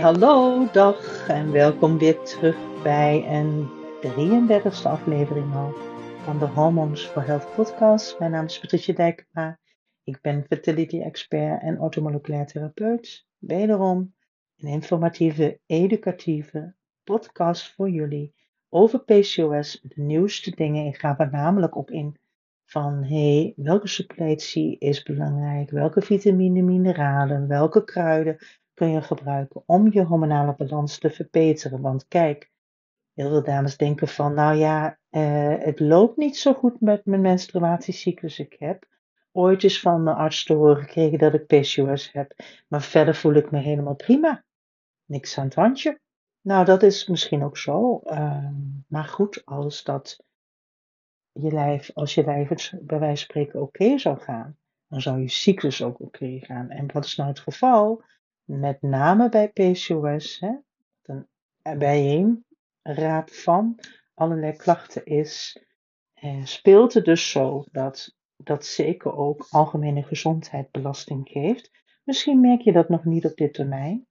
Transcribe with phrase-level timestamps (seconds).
[0.00, 3.68] hallo, dag en welkom weer terug bij een
[4.02, 5.74] 33e aflevering al
[6.24, 8.18] van de Hormones for Health podcast.
[8.18, 9.58] Mijn naam is Patricia Dijkma.
[10.04, 13.26] Ik ben fertility expert en orthomoleculair therapeut.
[13.38, 14.14] Wederom
[14.56, 18.34] een informatieve, educatieve podcast voor jullie
[18.68, 20.86] over PCOS, de nieuwste dingen.
[20.86, 22.16] Ik ga er namelijk op in
[22.64, 28.38] van hey, welke suppletie is belangrijk, welke vitamine, mineralen, welke kruiden
[28.82, 31.80] kun je gebruiken om je hormonale balans te verbeteren.
[31.80, 32.50] Want kijk,
[33.14, 37.20] heel veel dames denken van, nou ja, eh, het loopt niet zo goed met mijn
[37.20, 38.38] menstruatiecyclus.
[38.38, 38.86] Ik heb
[39.32, 42.34] ooit eens van mijn arts te horen gekregen dat ik PCOS heb,
[42.68, 44.44] maar verder voel ik me helemaal prima.
[45.04, 46.00] Niks aan het handje.
[46.40, 47.98] Nou, dat is misschien ook zo.
[47.98, 48.54] Ehm,
[48.86, 50.24] maar goed, als dat
[51.32, 54.56] je lijf, als je lijf het bij wijze van spreken oké zou gaan,
[54.88, 56.70] dan zou je cyclus ook oké gaan.
[56.70, 58.02] En wat is nou het geval?
[58.44, 60.52] Met name bij PCOS, hè,
[61.02, 61.28] een
[61.78, 63.78] bijeenraad van
[64.14, 65.64] allerlei klachten is,
[66.14, 71.70] eh, speelt het dus zo dat dat zeker ook algemene gezondheid belasting geeft.
[72.04, 74.06] Misschien merk je dat nog niet op dit termijn,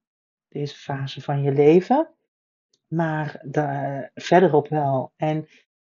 [0.48, 2.14] deze fase van je leven,
[2.86, 5.12] maar de, verderop wel.
[5.16, 5.46] En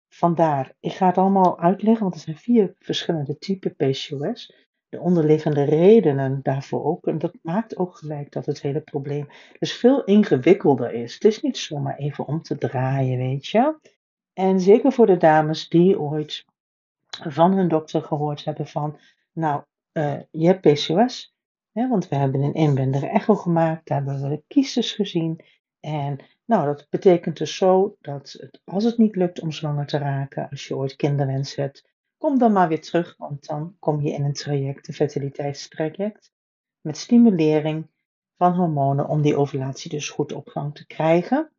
[0.10, 4.68] vandaar, ik ga het allemaal uitleggen, want er zijn vier verschillende typen PCOS.
[4.94, 7.08] De onderliggende redenen daarvoor ook.
[7.08, 9.28] En dat maakt ook gelijk dat het hele probleem
[9.60, 11.14] dus veel ingewikkelder is.
[11.14, 13.80] Het is niet zomaar even om te draaien, weet je.
[14.34, 16.46] En zeker voor de dames die ooit
[17.30, 19.00] van hun dokter gehoord hebben van,
[19.32, 21.36] nou, uh, je hebt PCOS,
[21.72, 25.40] hè, want we hebben een inwendige echo gemaakt, daar hebben we de kiesters gezien.
[25.80, 29.98] En nou, dat betekent dus zo dat het, als het niet lukt om zwanger te
[29.98, 31.93] raken, als je ooit kinderwens hebt,
[32.24, 36.32] kom dan maar weer terug, want dan kom je in een traject, een fertiliteitstraject,
[36.82, 37.88] met stimulering
[38.38, 41.52] van hormonen om die ovulatie dus goed op gang te krijgen.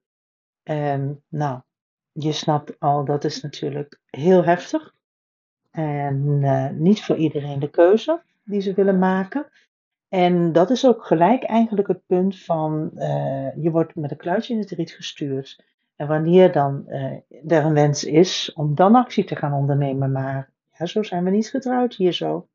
[0.63, 1.61] Um, nou,
[2.13, 4.95] je snapt al, dat is natuurlijk heel heftig.
[5.71, 9.47] En uh, niet voor iedereen de keuze die ze willen maken.
[10.09, 14.55] En dat is ook gelijk eigenlijk het punt van, uh, je wordt met een kluitje
[14.55, 15.65] in het riet gestuurd.
[15.97, 20.53] En wanneer dan uh, er een wens is om dan actie te gaan ondernemen, maar
[20.79, 22.49] ja, zo zijn we niet getrouwd hier zo.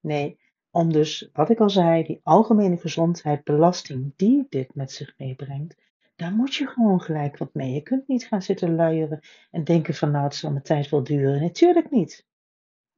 [0.00, 0.38] Nee,
[0.70, 5.76] om dus, wat ik al zei, die algemene gezondheid, belasting die dit met zich meebrengt,
[6.16, 7.72] daar moet je gewoon gelijk wat mee.
[7.72, 9.20] Je kunt niet gaan zitten luieren
[9.50, 11.40] en denken van nou, het zal mijn tijd wel duren.
[11.40, 12.26] Natuurlijk niet.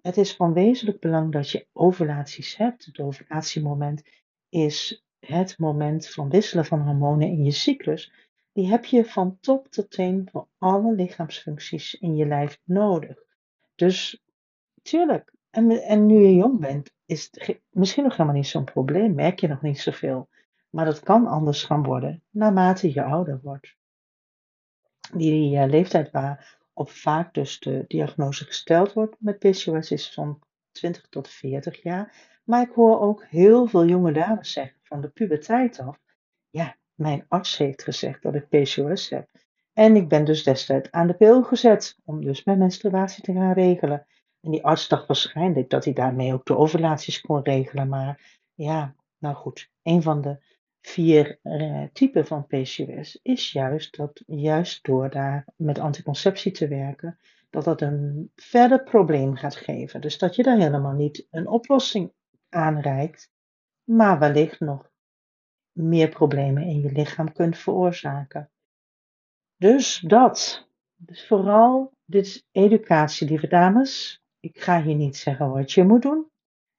[0.01, 2.85] Het is van wezenlijk belang dat je ovulaties hebt.
[2.85, 4.03] Het ovulatiemoment
[4.49, 8.13] is het moment van wisselen van hormonen in je cyclus.
[8.53, 13.25] Die heb je van top tot teen voor alle lichaamsfuncties in je lijf nodig.
[13.75, 14.23] Dus
[14.83, 19.15] tuurlijk, en, en nu je jong bent, is het misschien nog helemaal niet zo'n probleem.
[19.15, 20.29] Merk je nog niet zoveel.
[20.71, 23.77] Maar dat kan anders gaan worden naarmate je ouder wordt.
[25.15, 30.39] Die uh, leeftijd waar op vaak dus de diagnose gesteld wordt met PCOS is van
[30.71, 32.31] 20 tot 40 jaar.
[32.45, 35.99] Maar ik hoor ook heel veel jonge dames zeggen van de puberteit af.
[36.51, 39.29] Ja, mijn arts heeft gezegd dat ik PCOS heb.
[39.73, 43.53] En ik ben dus destijds aan de pil gezet om dus mijn menstruatie te gaan
[43.53, 44.07] regelen.
[44.43, 47.89] En die arts dacht waarschijnlijk dat hij daarmee ook de ovulaties kon regelen.
[47.89, 50.45] Maar ja, nou goed, een van de
[50.81, 57.19] vier uh, typen van PCOS is juist dat juist door daar met anticonceptie te werken,
[57.51, 60.01] dat dat een verder probleem gaat geven.
[60.01, 62.13] Dus dat je daar helemaal niet een oplossing
[62.49, 63.31] aanreikt,
[63.85, 64.91] maar wellicht nog
[65.73, 68.51] meer problemen in je lichaam kunt veroorzaken.
[69.57, 70.67] Dus dat.
[70.97, 74.22] Dus vooral, dit is educatie, lieve dames.
[74.43, 76.27] Ik ga hier niet zeggen wat je moet doen.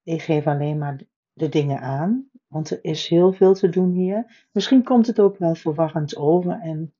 [0.03, 1.01] Ik geef alleen maar
[1.33, 4.47] de dingen aan want er is heel veel te doen hier.
[4.51, 6.93] Misschien komt het ook wel verwarrend over en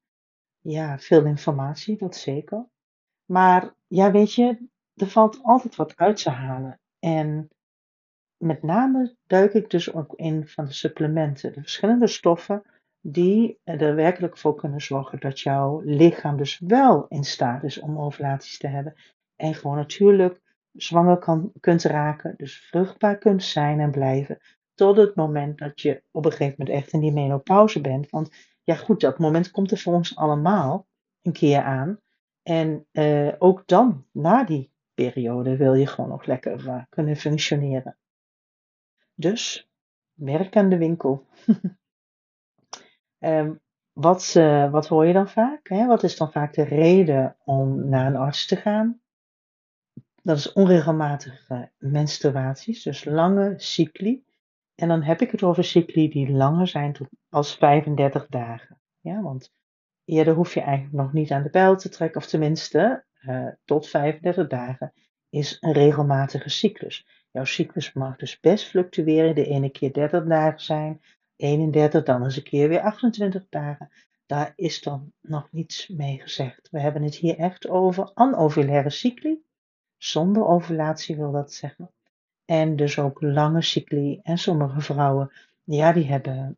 [0.60, 2.66] ja, veel informatie, dat zeker.
[3.26, 6.80] Maar ja, weet je, er valt altijd wat uit te halen.
[7.00, 7.50] En
[8.38, 12.64] met name duik ik dus ook in van de supplementen, de verschillende stoffen
[13.02, 18.00] die er werkelijk voor kunnen zorgen dat jouw lichaam dus wel in staat is om
[18.00, 18.96] ovulaties te hebben.
[19.36, 20.42] En gewoon natuurlijk
[20.74, 24.40] zwanger kan, kunt raken, dus vruchtbaar kunt zijn en blijven
[24.76, 28.10] tot het moment dat je op een gegeven moment echt in die menopauze bent.
[28.10, 30.88] Want ja goed, dat moment komt er voor ons allemaal
[31.22, 32.00] een keer aan.
[32.44, 37.98] En uh, ook dan, na die periode, wil je gewoon nog lekker kunnen functioneren.
[39.16, 39.70] Dus,
[40.14, 41.28] werk aan de winkel.
[43.20, 43.62] um,
[43.92, 45.68] wat, uh, wat hoor je dan vaak?
[45.68, 45.86] Hè?
[45.86, 49.02] Wat is dan vaak de reden om naar een arts te gaan?
[50.24, 54.24] Dat is onregelmatige menstruaties, dus lange cycli
[54.76, 56.96] En dan heb ik het over cycli die langer zijn
[57.30, 58.80] als 35 dagen.
[59.00, 59.54] Ja, want
[60.06, 63.88] eerder hoef je eigenlijk nog niet aan de pijl te trekken, of tenminste, uh, tot
[63.88, 64.94] 35 dagen
[65.30, 67.08] is een regelmatige cyclus.
[67.32, 69.36] Jouw cyclus mag dus best fluctueren.
[69.36, 71.02] De ene keer 30 dagen zijn,
[71.36, 73.90] 31, dan eens een keer weer 28 dagen.
[74.26, 76.70] Daar is dan nog niets mee gezegd.
[76.72, 79.42] We hebben het hier echt over anovulaire cycli.
[80.04, 81.92] Zonder ovulatie wil dat zeggen.
[82.46, 84.20] En dus ook lange cycli.
[84.24, 85.32] En sommige vrouwen,
[85.64, 86.58] ja, die hebben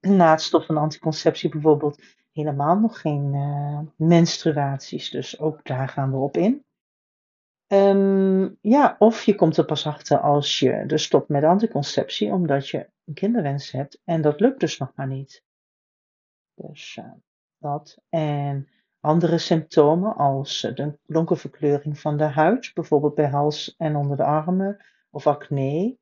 [0.00, 2.02] na het stoppen van anticonceptie bijvoorbeeld
[2.32, 5.10] helemaal nog geen uh, menstruaties.
[5.10, 6.64] Dus ook daar gaan we op in.
[7.66, 12.68] Um, ja, of je komt er pas achter als je dus stopt met anticonceptie, omdat
[12.68, 14.00] je een kinderwens hebt.
[14.04, 15.44] En dat lukt dus nog maar niet.
[16.54, 17.12] Dus uh,
[17.58, 18.02] dat.
[18.08, 18.68] En
[19.02, 24.84] andere symptomen als de donkerverkleuring van de huid, bijvoorbeeld bij hals en onder de armen,
[25.10, 25.96] of acne.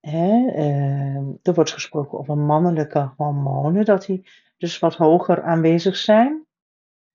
[0.00, 6.46] Uh, er wordt gesproken over mannelijke hormonen, dat die dus wat hoger aanwezig zijn.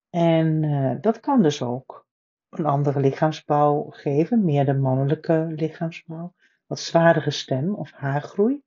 [0.09, 2.07] En uh, dat kan dus ook
[2.49, 6.33] een andere lichaamsbouw geven, meer de mannelijke lichaamsbouw,
[6.65, 8.61] wat zwaardere stem of haargroei.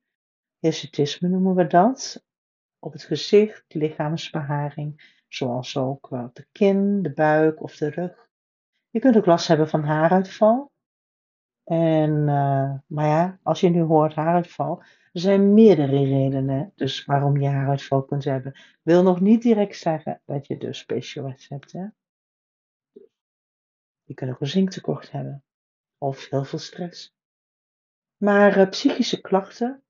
[0.58, 2.24] Hirsutisme noemen we dat.
[2.78, 8.28] Op het gezicht, lichaamsbeharing, zoals ook op de kin, de buik of de rug.
[8.90, 10.72] Je kunt ook last hebben van haaruitval.
[11.64, 14.82] En, uh, maar ja, als je nu hoort haaruitval,
[15.12, 18.60] er zijn meerdere redenen dus waarom je haaruitval kunt hebben.
[18.82, 21.72] Wil nog niet direct zeggen dat je dus PCOS hebt.
[21.72, 21.86] Hè?
[24.02, 25.44] Je kunt ook een zinktekort hebben
[25.98, 27.14] of heel veel stress.
[28.16, 29.82] Maar uh, psychische klachten,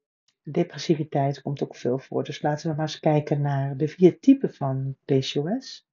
[0.43, 2.25] depressiviteit komt ook veel voor.
[2.25, 5.87] Dus laten we maar eens kijken naar de vier typen van PCOS.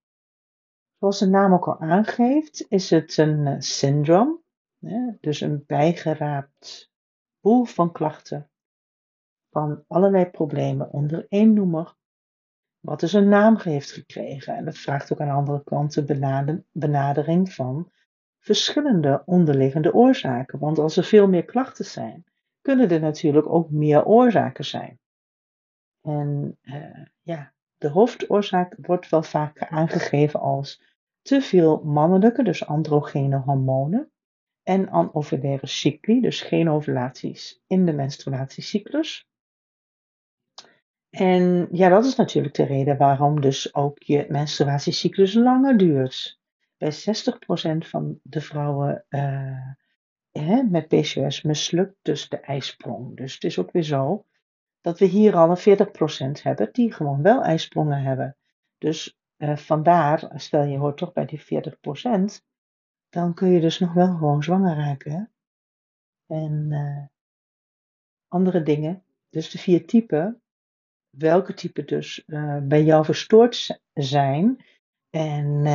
[0.99, 4.41] Zoals de naam ook al aangeeft, is het een uh, syndroom,
[5.19, 6.91] dus een bijgeraapt
[7.41, 8.49] boel van klachten
[9.51, 11.95] van allerlei problemen onder één noemer,
[12.79, 14.55] wat dus een naam heeft gekregen.
[14.55, 17.91] En dat vraagt ook aan de andere kant de benadering van
[18.39, 20.59] verschillende onderliggende oorzaken.
[20.59, 22.25] Want als er veel meer klachten zijn,
[22.69, 24.99] kunnen er natuurlijk ook meer oorzaken zijn.
[26.01, 30.83] En uh, ja, de hoofdoorzaak wordt wel vaak aangegeven als
[31.21, 34.11] te veel mannelijke, dus androgene hormonen,
[34.63, 39.27] en anovulaire cycli, dus geen ovulaties in de menstruatiecyclus.
[41.09, 46.39] En ja, dat is natuurlijk de reden waarom dus ook je menstruatiecyclus langer duurt
[46.77, 49.73] bij 60% van de vrouwen uh,
[50.69, 53.17] met PCOS mislukt dus de ijsprong.
[53.17, 54.25] Dus het is ook weer zo
[54.81, 55.77] dat we hier al een
[56.39, 58.37] 40% hebben die gewoon wel ijsprongen hebben.
[58.77, 62.45] Dus uh, vandaar, stel je hoort toch bij die 40%,
[63.09, 65.31] dan kun je dus nog wel gewoon zwanger raken.
[66.25, 67.05] En uh,
[68.27, 70.41] andere dingen, dus de vier typen,
[71.09, 72.25] welke typen dus
[72.63, 74.65] bij jou verstoord zijn
[75.09, 75.65] en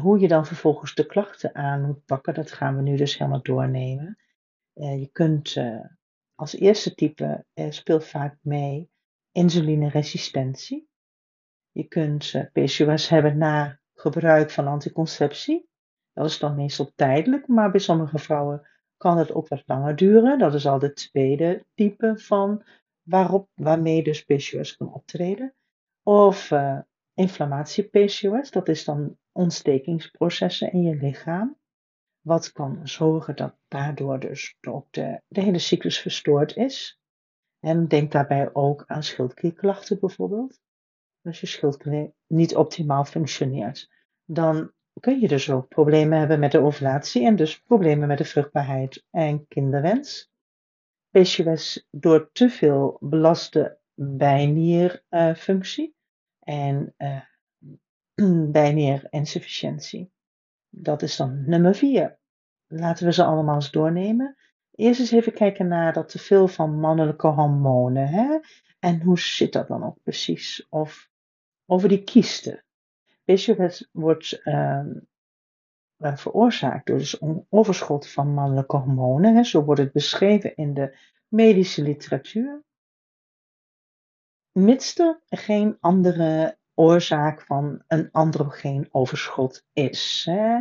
[0.00, 3.42] hoe je dan vervolgens de klachten aan moet pakken, dat gaan we nu dus helemaal
[3.42, 4.18] doornemen.
[4.74, 5.84] Uh, je kunt uh,
[6.34, 8.90] als eerste type uh, speelt vaak mee
[9.32, 10.88] insulineresistentie.
[11.70, 15.68] Je kunt PCOS hebben na gebruik van anticonceptie.
[16.12, 20.38] Dat is dan meestal tijdelijk, maar bij sommige vrouwen kan het ook wat langer duren.
[20.38, 22.64] Dat is al de tweede type van
[23.02, 25.54] waarop, waarmee dus PCOS kan optreden.
[26.02, 26.52] Of
[27.14, 31.56] inflammatie PCOS, dat is dan ontstekingsprocessen in je lichaam.
[32.20, 37.00] Wat kan zorgen dat daardoor dus ook de, de hele cyclus verstoord is.
[37.60, 40.60] En denk daarbij ook aan schildklierklachten bijvoorbeeld.
[41.22, 43.90] Als je schildklier niet optimaal functioneert,
[44.24, 48.24] dan kun je dus ook problemen hebben met de ovulatie en dus problemen met de
[48.24, 50.30] vruchtbaarheid en kinderwens.
[51.10, 55.96] PCOS door te veel belaste bijnierfunctie
[56.38, 57.20] en uh,
[59.10, 60.12] insufficiëntie.
[60.68, 62.18] Dat is dan nummer vier.
[62.66, 64.36] Laten we ze allemaal eens doornemen.
[64.70, 68.08] Eerst eens even kijken naar dat teveel van mannelijke hormonen.
[68.08, 68.38] Hè?
[68.78, 70.66] En hoe zit dat dan ook precies?
[70.68, 71.10] Of
[71.66, 72.64] over die kiesten.
[73.24, 74.86] PCOS wordt uh,
[75.96, 79.36] veroorzaakt door dus een overschot van mannelijke hormonen.
[79.36, 79.44] Hè?
[79.44, 80.96] Zo wordt het beschreven in de
[81.28, 82.64] medische literatuur.
[84.52, 90.22] Mits er geen andere oorzaak van een androgeen overschot is.
[90.30, 90.60] Hè?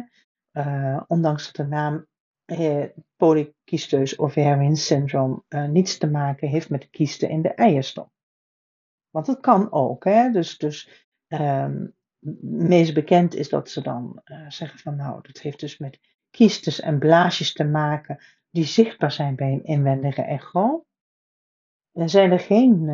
[0.53, 2.07] Uh, ondanks dat de naam
[2.45, 8.09] eh, polycysteus ovarian syndrome uh, niets te maken heeft met kiesten in de eierstok.
[9.09, 10.03] Want het kan ook.
[10.03, 10.31] Hè?
[10.31, 11.95] Dus, dus um,
[12.41, 15.99] meest bekend is dat ze dan uh, zeggen van nou, dat heeft dus met
[16.29, 20.85] kiestes en blaasjes te maken die zichtbaar zijn bij een inwendige echo.
[21.91, 22.87] Dan zijn er geen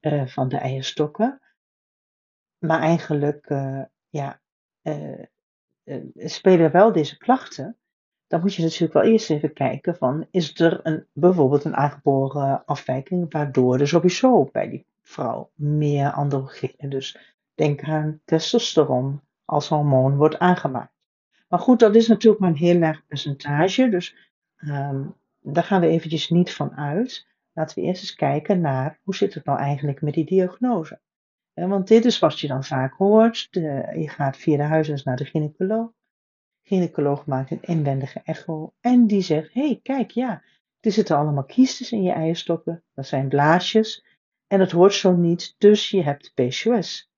[0.00, 1.40] uh, van de eierstokken,
[2.66, 3.48] maar eigenlijk
[4.08, 4.40] ja,
[6.14, 7.76] spelen wel deze klachten.
[8.26, 12.64] Dan moet je natuurlijk wel eerst even kijken van, is er een, bijvoorbeeld een aangeboren
[12.64, 20.16] afwijking, waardoor er sowieso bij die vrouw meer androgenen, dus denk aan testosteron als hormoon
[20.16, 20.92] wordt aangemaakt.
[21.48, 25.86] Maar goed, dat is natuurlijk maar een heel laag percentage, dus um, daar gaan we
[25.86, 27.26] eventjes niet van uit.
[27.52, 31.00] Laten we eerst eens kijken naar hoe zit het nou eigenlijk met die diagnose.
[31.54, 33.48] Want dit is wat je dan vaak hoort.
[33.50, 35.86] De, je gaat via de huisarts naar de gynaecoloog.
[35.86, 40.42] De gynaecoloog maakt een inwendige echo en die zegt: hey, kijk, ja,
[40.80, 42.82] er zitten allemaal kiestes in je eierstokken.
[42.94, 44.04] Dat zijn blaasjes
[44.46, 47.10] en het hoort zo niet, dus je hebt PCOS.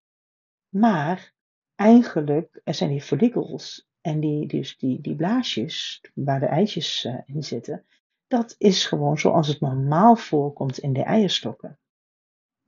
[0.69, 1.35] Maar
[1.75, 7.19] eigenlijk er zijn die follicles en die, dus die, die blaasjes waar de eitjes uh,
[7.25, 7.85] in zitten,
[8.27, 11.79] dat is gewoon zoals het normaal voorkomt in de eierstokken.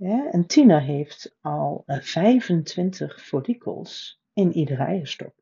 [0.00, 5.34] Ja, een tiener heeft al uh, 25 follicles in iedere eierstok.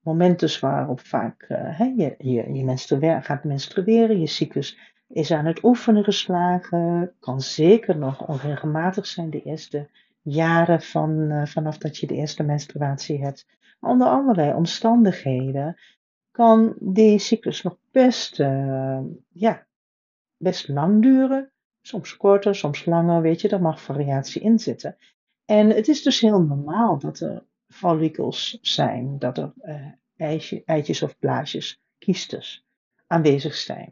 [0.00, 5.44] Momenten dus waarop vaak uh, je, je, je menstrueer, gaat menstrueren, je cyclus is aan
[5.44, 9.90] het oefenen geslagen, kan zeker nog onregelmatig zijn de eerste
[10.22, 13.46] jaren van, uh, vanaf dat je de eerste menstruatie hebt.
[13.80, 15.80] Onder allerlei omstandigheden
[16.30, 18.36] kan die cyclus nog best,
[19.28, 19.66] ja,
[20.36, 21.52] best lang duren.
[21.80, 24.96] Soms korter, soms langer, weet je, daar mag variatie in zitten.
[25.44, 29.52] En het is dus heel normaal dat er follicles zijn, dat er
[30.16, 32.64] eitje, eitjes of blaasjes, kiestes
[33.06, 33.90] aanwezig zijn.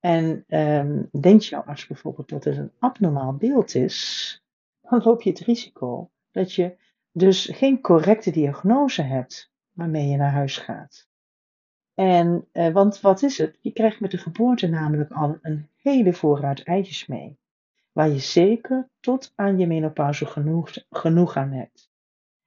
[0.00, 4.42] En um, denkt jouw arts bijvoorbeeld dat het een abnormaal beeld is,
[4.80, 6.76] dan loop je het risico dat je
[7.12, 11.08] dus geen correcte diagnose hebt waarmee je naar huis gaat.
[11.94, 13.58] En, uh, want wat is het?
[13.60, 17.38] Je krijgt met de geboorte namelijk al een hele voorraad eitjes mee,
[17.92, 21.90] waar je zeker tot aan je menopauze genoeg, genoeg aan hebt.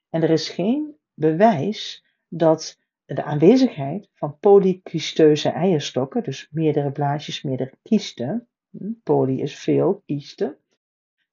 [0.09, 7.73] En er is geen bewijs dat de aanwezigheid van polykysteuze eierstokken, dus meerdere blaasjes, meerdere
[7.81, 10.57] kiesten, hm, poly is veel, kiesten,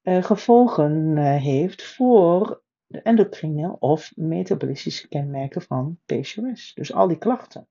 [0.03, 6.75] uh, gevolgen uh, heeft voor de endocrine of metabolistische kenmerken van PCOS.
[6.75, 7.69] Dus al die klachten.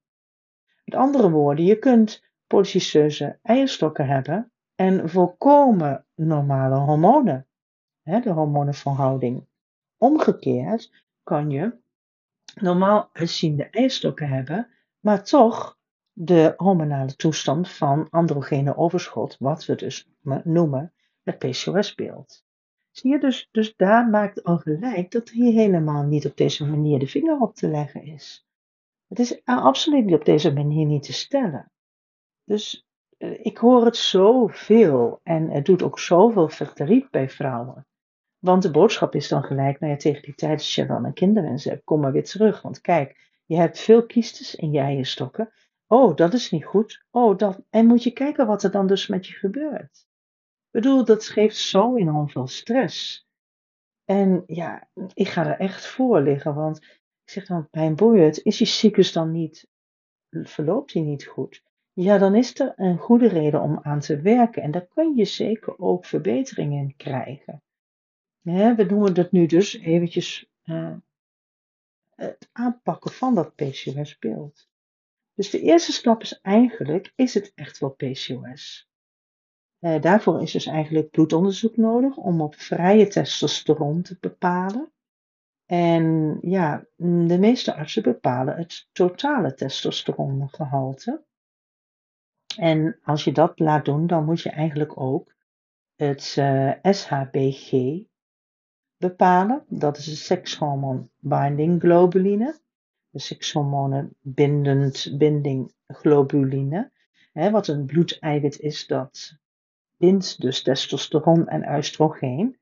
[0.83, 7.47] Met andere woorden, je kunt polycysteuze eierstokken hebben en volkomen normale hormonen.
[8.01, 9.47] Hè, de hormonenverhouding.
[9.97, 11.81] Omgekeerd kan je
[12.61, 14.67] normaal uitziende eierstokken hebben,
[14.99, 15.77] maar toch
[16.11, 20.09] de hormonale toestand van androgene overschot, wat we dus
[20.43, 22.45] noemen het PCOS-beeld.
[22.91, 26.99] Zie je, dus, dus daar maakt al gelijk dat hier helemaal niet op deze manier
[26.99, 28.47] de vinger op te leggen is.
[29.13, 31.71] Het is absoluut niet op deze manier niet te stellen.
[32.43, 32.85] Dus
[33.17, 37.87] eh, ik hoor het zoveel en het doet ook zoveel verdriet bij vrouwen.
[38.39, 41.13] Want de boodschap is dan gelijk, nou ja, tegen die tijd als je dan een
[41.13, 42.61] kinderwens hebt, kom maar weer terug.
[42.61, 45.53] Want kijk, je hebt veel kiestes in je eierstokken.
[45.87, 47.05] Oh, dat is niet goed.
[47.11, 47.61] Oh, dat.
[47.69, 50.07] En moet je kijken wat er dan dus met je gebeurt.
[50.71, 53.27] Ik bedoel, dat geeft zo enorm veel stress.
[54.05, 57.02] En ja, ik ga er echt voor liggen, want
[57.33, 59.67] zeg dan, bij een is je cyclus dan niet,
[60.29, 61.63] verloopt die niet goed?
[61.93, 65.25] Ja, dan is er een goede reden om aan te werken en daar kun je
[65.25, 67.63] zeker ook verbeteringen in krijgen.
[68.75, 70.95] we noemen dat nu dus eventjes uh,
[72.15, 74.67] het aanpakken van dat PCOS-beeld.
[75.33, 78.89] Dus de eerste stap is eigenlijk, is het echt wel PCOS?
[79.79, 84.91] Uh, daarvoor is dus eigenlijk bloedonderzoek nodig om op vrije testosteron te bepalen.
[85.65, 91.23] En ja, de meeste artsen bepalen het totale testosterongehalte.
[92.57, 95.33] En als je dat laat doen, dan moet je eigenlijk ook
[95.95, 97.99] het eh, SHBG
[98.97, 99.65] bepalen.
[99.67, 102.61] Dat is de sekshormoon binding globuline.
[103.09, 106.91] De sekshormonen bindend binding globuline.
[107.33, 109.37] Hè, wat een bloedeiwit is dat
[109.97, 112.57] bindt dus testosteron en oestrogeen.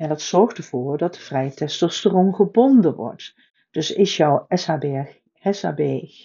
[0.00, 3.34] En dat zorgt ervoor dat de vrije testosteron gebonden wordt.
[3.70, 4.46] Dus is jouw
[5.40, 6.24] SHBG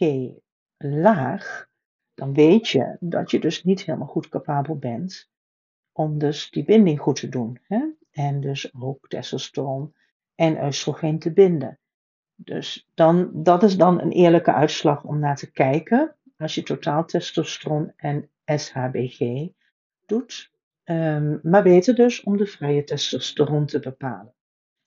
[0.77, 1.67] laag,
[2.13, 5.29] dan weet je dat je dus niet helemaal goed capabel bent
[5.91, 7.59] om dus die binding goed te doen.
[7.67, 7.85] Hè?
[8.11, 9.93] En dus ook testosteron
[10.35, 11.79] en oestrogeen te binden.
[12.35, 16.15] Dus dan, dat is dan een eerlijke uitslag om naar te kijken.
[16.37, 19.47] Als je totaal testosteron en SHBG
[20.05, 20.53] doet.
[20.85, 24.33] Um, maar beter dus om de vrije testosteron te bepalen.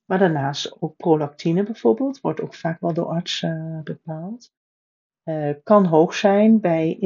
[0.04, 4.52] Maar daarnaast ook prolactine bijvoorbeeld, wordt ook vaak wel door artsen uh, bepaald.
[5.24, 6.98] Uh, kan hoog zijn bij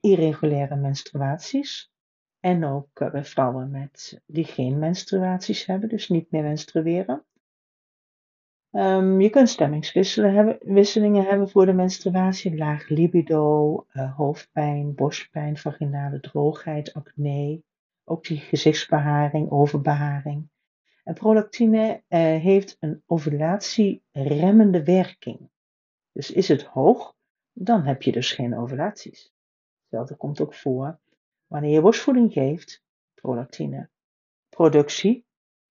[0.00, 1.92] irregulaire menstruaties.
[2.40, 7.24] En ook eh, bij vrouwen met, die geen menstruaties hebben, dus niet meer menstrueren.
[8.70, 16.94] Ehm, je kunt stemmingswisselingen hebben voor de menstruatie, laag libido, uh, hoofdpijn, borstpijn, vaginale droogheid,
[16.94, 17.62] acne,
[18.04, 20.48] ook die gezichtsbeharing, overbeharing.
[21.04, 25.50] En prolactine uh, heeft een ovulatieremmende werking.
[26.12, 27.14] Dus is het hoog,
[27.52, 29.32] dan heb je dus geen ovulaties.
[29.80, 31.00] Hetzelfde komt ook voor
[31.46, 32.82] wanneer je borstvoeding geeft,
[33.14, 33.90] prolactine
[34.48, 35.26] productie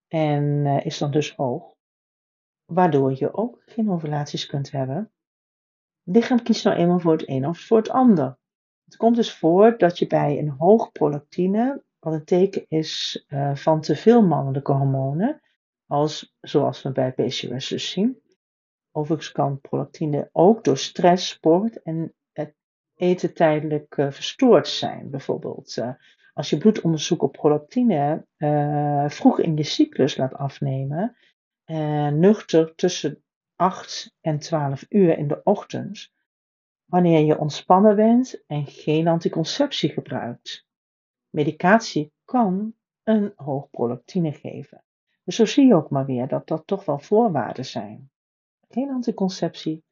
[0.08, 1.76] en uh, is dan dus hoog,
[2.66, 5.12] waardoor je ook geen ovulaties kunt hebben.
[6.04, 8.38] Het lichaam kiest nou eenmaal voor het een of voor het ander.
[8.86, 13.56] Het komt dus voor dat je bij een hoog prolactine, wat een teken is uh,
[13.56, 15.42] van te veel mannelijke hormonen,
[15.88, 18.22] als, zoals we bij PCOS dus zien.
[18.92, 22.56] Overigens kan prolactine ook door stress, sport en het
[22.96, 25.10] eten tijdelijk uh, verstoord zijn.
[25.10, 25.90] Bijvoorbeeld uh,
[26.34, 28.26] als je bloedonderzoek op prolactine
[29.08, 31.16] vroeg in je cyclus laat afnemen,
[32.20, 33.24] nuchter tussen
[33.56, 36.12] 8 en 12 uur in de ochtend,
[36.86, 40.66] wanneer je ontspannen bent en geen anticonceptie gebruikt.
[41.34, 44.84] Medicatie kan een hoog prolactine geven.
[45.24, 48.12] Dus zo zie je ook maar weer dat dat toch wel voorwaarden zijn.
[48.70, 49.84] Geen anticonceptie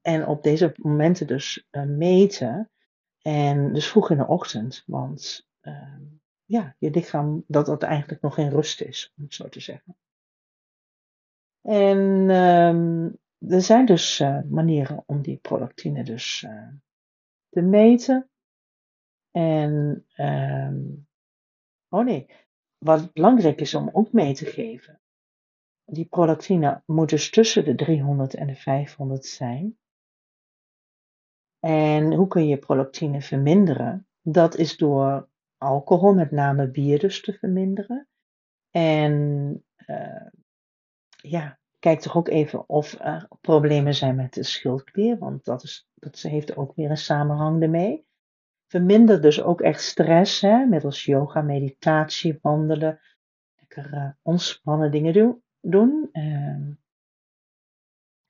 [0.00, 2.70] en op deze momenten dus uh, meten
[3.22, 5.98] en dus vroeg in de ochtend, want uh,
[6.44, 9.96] ja, je lichaam dat dat eigenlijk nog in rust is, om het zo te zeggen.
[11.62, 11.98] En
[12.30, 16.68] um, er zijn dus uh, manieren om die prolactine dus uh,
[17.48, 18.30] te meten.
[19.36, 21.06] En, um,
[21.88, 22.30] oh nee,
[22.78, 25.00] wat belangrijk is om ook mee te geven.
[25.84, 29.78] Die prolactine moet dus tussen de 300 en de 500 zijn.
[31.58, 34.06] En hoe kun je prolactine verminderen?
[34.22, 38.08] Dat is door alcohol, met name bier dus, te verminderen.
[38.70, 39.12] En
[39.86, 40.26] uh,
[41.16, 45.88] ja, kijk toch ook even of er problemen zijn met de schildklier, want dat, is,
[45.94, 48.05] dat heeft ook weer een samenhang ermee.
[48.66, 53.00] Verminder dus ook echt stress, hè, middels yoga, meditatie, wandelen,
[53.56, 56.08] lekker uh, ontspannen dingen doen.
[56.12, 56.74] Uh,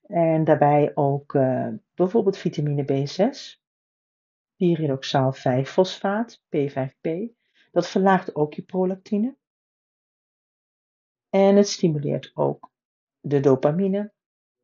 [0.07, 3.61] en daarbij ook uh, bijvoorbeeld vitamine B6,
[4.57, 7.09] pyridoxaal 5-fosfaat, P5P.
[7.71, 9.37] Dat verlaagt ook je prolactine.
[11.29, 12.71] En het stimuleert ook
[13.21, 14.13] de dopamine.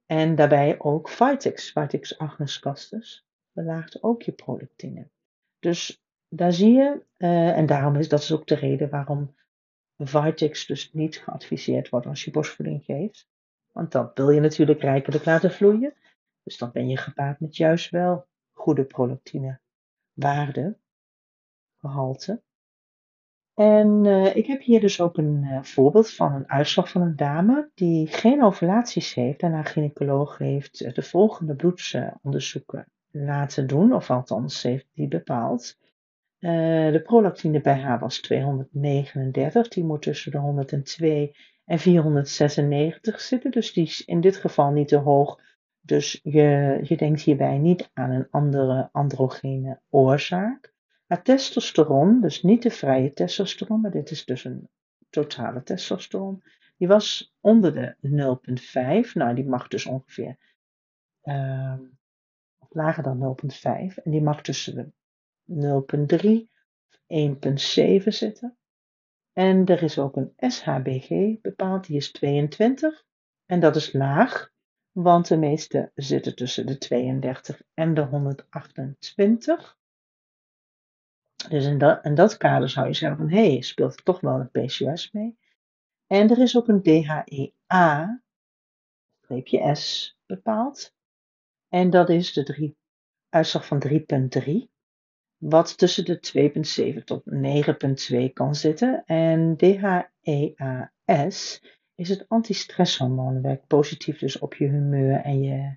[0.06, 5.10] En daarbij ook Vitex, Vitex agnus castus, verlaagt ook je prolactine.
[5.62, 9.34] Dus daar zie je, uh, en daarom is dat is ook de reden waarom
[9.96, 13.28] Vitex dus niet geadviseerd wordt als je borstvoeding geeft.
[13.72, 15.94] Want dan wil je natuurlijk rijkelijk laten vloeien.
[16.42, 19.60] Dus dan ben je gepaard met juist wel goede prolactine
[20.12, 20.78] waarde,
[21.78, 22.42] gehalte.
[23.54, 27.16] En uh, ik heb hier dus ook een uh, voorbeeld van een uitslag van een
[27.16, 34.10] dame die geen ovulaties heeft en haar gynaecoloog heeft de volgende bloedsonderzoeken laten doen, of
[34.10, 35.78] althans heeft die bepaald.
[36.38, 43.50] Uh, de prolactine bij haar was 239, die moet tussen de 102 en 496 zitten,
[43.50, 45.40] dus die is in dit geval niet te hoog.
[45.80, 50.72] Dus je, je denkt hierbij niet aan een andere androgene oorzaak.
[51.06, 54.68] Maar testosteron, dus niet de vrije testosteron, maar dit is dus een
[55.10, 56.42] totale testosteron,
[56.76, 57.96] die was onder de
[59.06, 59.12] 0,5.
[59.12, 60.36] Nou, die mag dus ongeveer
[61.22, 61.74] uh,
[62.74, 64.94] lager dan 0,5 en die mag tussen
[65.44, 66.50] de 0,3
[67.12, 68.56] 1,7 zitten.
[69.32, 73.04] En er is ook een SHBG bepaald, die is 22
[73.46, 74.50] en dat is laag,
[74.92, 79.78] want de meeste zitten tussen de 32 en de 128.
[81.48, 84.20] Dus in dat, in dat kader zou je zeggen van, hé, hey, speelt er toch
[84.20, 85.38] wel een PCOS mee?
[86.06, 88.22] En er is ook een DHEA,
[89.20, 90.94] streepje S, bepaald.
[91.72, 92.74] En dat is de
[93.28, 94.52] uitslag van 3.3,
[95.36, 97.22] wat tussen de 2.7 tot
[98.26, 99.02] 9.2 kan zitten.
[99.06, 101.62] En DHEAS
[101.94, 105.76] is het antistresshormoon, werkt positief dus op je humeur en je,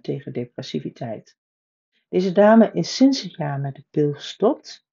[0.00, 1.36] tegen depressiviteit.
[2.08, 4.86] Deze dame is sinds het jaar met de pil gestopt,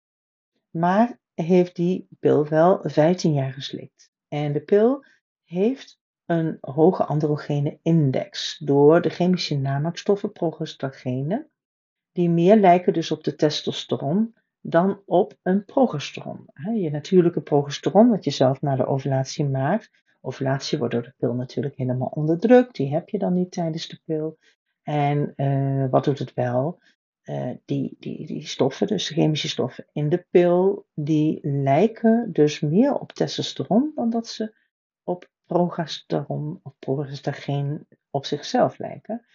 [0.69, 4.12] maar heeft die pil wel 15 jaar geslikt.
[4.28, 5.06] En de pil
[5.43, 11.47] heeft een hoge androgene index door de chemische namaakstoffen progestagene,
[12.11, 16.45] die meer lijken dus op de testosteron dan op een progesteron.
[16.75, 20.03] Je natuurlijke progesteron, wat je zelf na de ovulatie maakt.
[20.21, 23.99] Ovulatie wordt door de pil natuurlijk helemaal onderdrukt, die heb je dan niet tijdens de
[24.05, 24.38] pil.
[24.83, 26.79] En uh, wat doet het wel?
[27.25, 32.59] uh, die, die, die stoffen, dus de chemische stoffen in de pil, die lijken dus
[32.59, 34.55] meer op testosteron dan dat ze
[35.03, 39.25] op progesteron of progestageen op zichzelf lijken.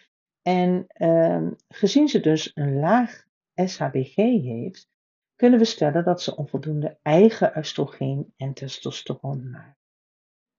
[0.41, 4.89] En uh, gezien ze dus een laag SHBG heeft,
[5.35, 9.79] kunnen we stellen dat ze onvoldoende eigen oestrogeen en testosteron maakt.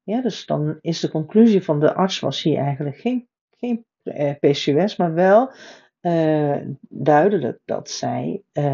[0.02, 4.34] Ja, dus dan is de conclusie van de arts was hier eigenlijk geen, geen eh,
[4.38, 5.52] PCOS, maar wel
[6.00, 6.56] uh,
[6.88, 8.64] duidelijk dat zij uh,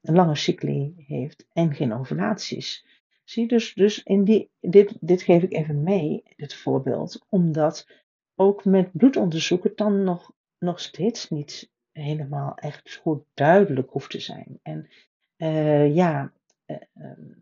[0.00, 2.86] een lange cycli heeft en geen ovulaties.
[3.30, 7.86] Zie dus, dus in die, dit, dit geef ik even mee, dit voorbeeld, omdat
[8.34, 14.20] ook met bloedonderzoek het dan nog, nog steeds niet helemaal echt goed duidelijk hoeft te
[14.20, 14.58] zijn.
[14.62, 14.88] En
[15.36, 16.32] uh, ja,
[16.64, 17.32] ehm,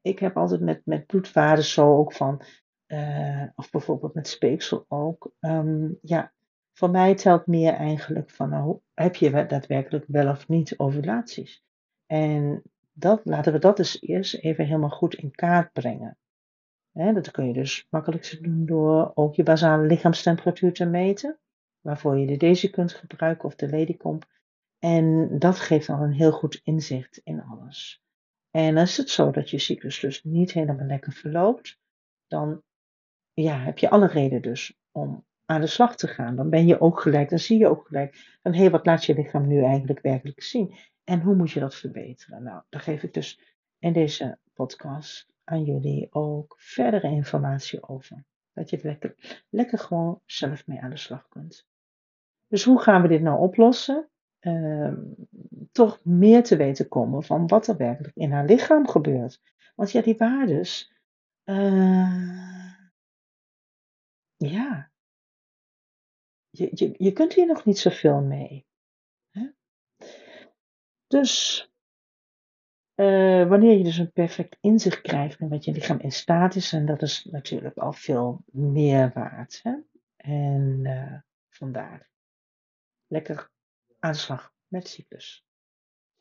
[0.00, 2.42] ik heb altijd met, met bloedwaarden zo ook van,
[3.54, 6.32] of bijvoorbeeld met speeksel ook, um, ja,
[6.72, 11.62] voor mij telt meer eigenlijk van, nou, heb je daadwerkelijk wel of niet ovulaties?
[12.06, 12.62] En
[12.98, 16.18] dat, laten we dat dus eerst even helemaal goed in kaart brengen.
[16.92, 21.38] dat kun je dus makkelijkst doen door ook je basale lichaamstemperatuur te meten,
[21.80, 24.26] waarvoor je de Daisy kunt gebruiken of de Ladycomp.
[24.78, 28.02] En dat geeft dan een heel goed inzicht in alles.
[28.50, 31.78] En als het zo dat je cyclus dus niet helemaal lekker verloopt,
[32.26, 32.62] dan
[33.32, 36.36] ja, heb je alle reden dus om aan de slag te gaan.
[36.36, 39.14] Dan ben je ook gelijk, dan zie je ook gelijk van hé, wat laat je
[39.14, 40.74] lichaam nu eigenlijk werkelijk zien?
[41.08, 42.42] En hoe moet je dat verbeteren?
[42.42, 43.40] Nou, daar geef ik dus
[43.78, 48.24] in deze podcast aan jullie ook verdere informatie over.
[48.52, 51.66] Dat je het lekker, lekker gewoon zelf mee aan de slag kunt.
[52.46, 54.08] Dus hoe gaan we dit nou oplossen?
[54.40, 54.92] Uh,
[55.72, 59.40] toch meer te weten komen van wat er werkelijk in haar lichaam gebeurt.
[59.74, 60.92] Want ja, die waardes,
[61.44, 62.74] uh,
[64.36, 64.90] ja,
[66.50, 68.67] je, je, je kunt hier nog niet zoveel mee.
[71.08, 71.62] Dus
[72.94, 76.72] uh, wanneer je dus een perfect inzicht krijgt in wat je lichaam in staat is,
[76.72, 79.60] en dat is natuurlijk al veel meer waard.
[79.62, 79.74] Hè?
[80.16, 82.10] En uh, vandaar
[83.06, 83.50] lekker
[83.98, 85.46] aan de slag met cyclus.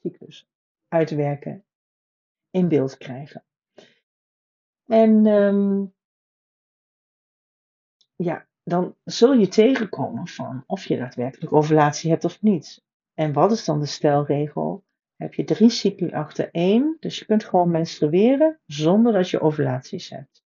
[0.01, 0.47] Cyclus
[0.87, 1.65] uitwerken,
[2.49, 3.45] in beeld krijgen.
[4.85, 5.93] En um,
[8.15, 12.85] ja, dan zul je tegenkomen van of je daadwerkelijk ovulatie hebt of niet.
[13.19, 14.85] En wat is dan de stelregel?
[15.15, 20.09] Heb je drie cycli achter één, dus je kunt gewoon menstrueren zonder dat je ovulaties
[20.09, 20.43] hebt.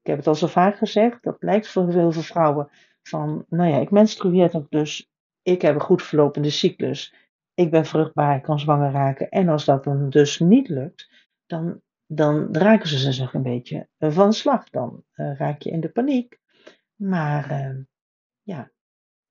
[0.00, 2.70] Ik heb het al zo vaak gezegd, dat lijkt voor heel veel vrouwen
[3.02, 5.10] van, nou ja, ik menstrueer toch dus,
[5.42, 7.14] ik heb een goed verlopende cyclus,
[7.54, 9.28] ik ben vruchtbaar, ik kan zwanger raken.
[9.28, 11.10] En als dat dan dus niet lukt,
[11.46, 14.70] dan, dan raken ze zich een beetje van slag.
[14.70, 16.38] Dan uh, raak je in de paniek.
[16.94, 17.84] Maar uh,
[18.42, 18.70] ja,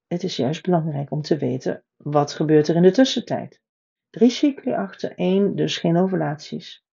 [0.08, 3.62] het is juist belangrijk om te weten wat gebeurt er in de tussentijd.
[4.10, 6.86] Drie cycli achter één, dus geen ovulaties.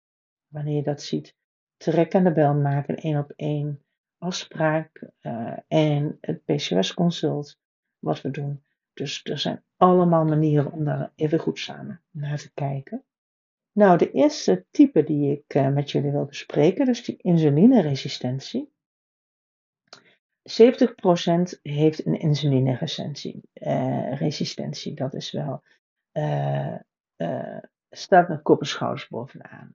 [0.46, 1.36] Wanneer je dat ziet,
[1.76, 3.82] trek aan de bel maken, één op één
[4.18, 7.58] afspraak uh, en het PCOS-consult,
[7.98, 8.62] wat we doen.
[8.92, 13.04] Dus er zijn allemaal manieren om daar even goed samen naar te kijken.
[13.72, 18.72] Nou, de eerste type die ik uh, met jullie wil bespreken, dus die insulineresistentie.
[20.42, 23.42] 70% heeft een insulineresistentie.
[23.54, 25.62] Uh, resistentie, dat is wel.
[26.12, 26.76] Uh,
[27.16, 27.58] uh,
[27.90, 29.74] staat met kop en schouders bovenaan.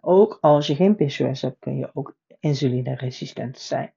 [0.00, 3.94] Ook als je geen PCOS hebt, kun je ook insulineresistent zijn.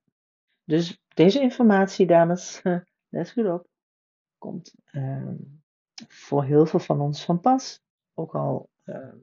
[0.63, 2.62] Dus deze informatie, dames,
[3.10, 3.67] let goed op,
[4.38, 5.36] komt ehm,
[6.08, 7.82] voor heel veel van ons van pas.
[8.13, 9.17] Ook al, ehm,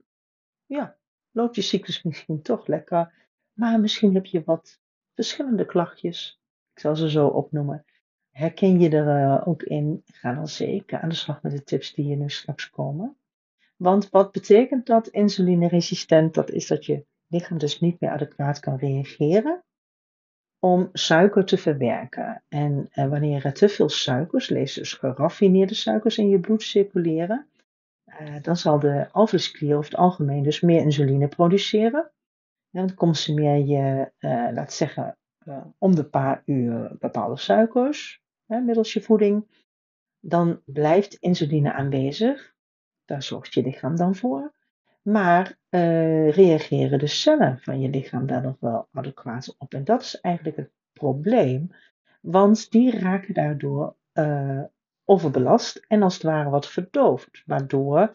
[0.66, 0.98] ja,
[1.30, 4.80] loopt je cyclus misschien toch lekker, maar misschien heb je wat
[5.14, 6.42] verschillende klachtjes
[6.74, 7.84] ik zal ze zo opnoemen.
[8.30, 10.02] Herken je er uh, ook in?
[10.04, 13.16] Ga dan zeker aan de slag met de tips die hier nu straks komen.
[13.76, 16.34] Want wat betekent dat insulineresistent?
[16.34, 19.64] Dat is dat je lichaam dus niet meer adequaat kan reageren
[20.58, 22.42] om suiker te verwerken.
[22.48, 27.48] En uh, wanneer er te veel suikers, lees dus geraffineerde suikers in je bloed circuleren,
[28.20, 32.10] uh, dan zal de alvleesklier over het algemeen dus meer insuline produceren.
[32.70, 34.10] En dan consumeer je,
[34.54, 39.46] laat zeggen, uh, om de paar uur bepaalde suikers hè, middels je voeding,
[40.20, 42.54] dan blijft insuline aanwezig.
[43.04, 44.52] Daar zorgt je lichaam dan voor.
[45.02, 49.74] Maar uh, reageren de cellen van je lichaam daar nog wel adequaat op?
[49.74, 51.70] En dat is eigenlijk het probleem,
[52.20, 54.62] want die raken daardoor uh,
[55.04, 58.12] overbelast en als het ware wat verdoofd, waardoor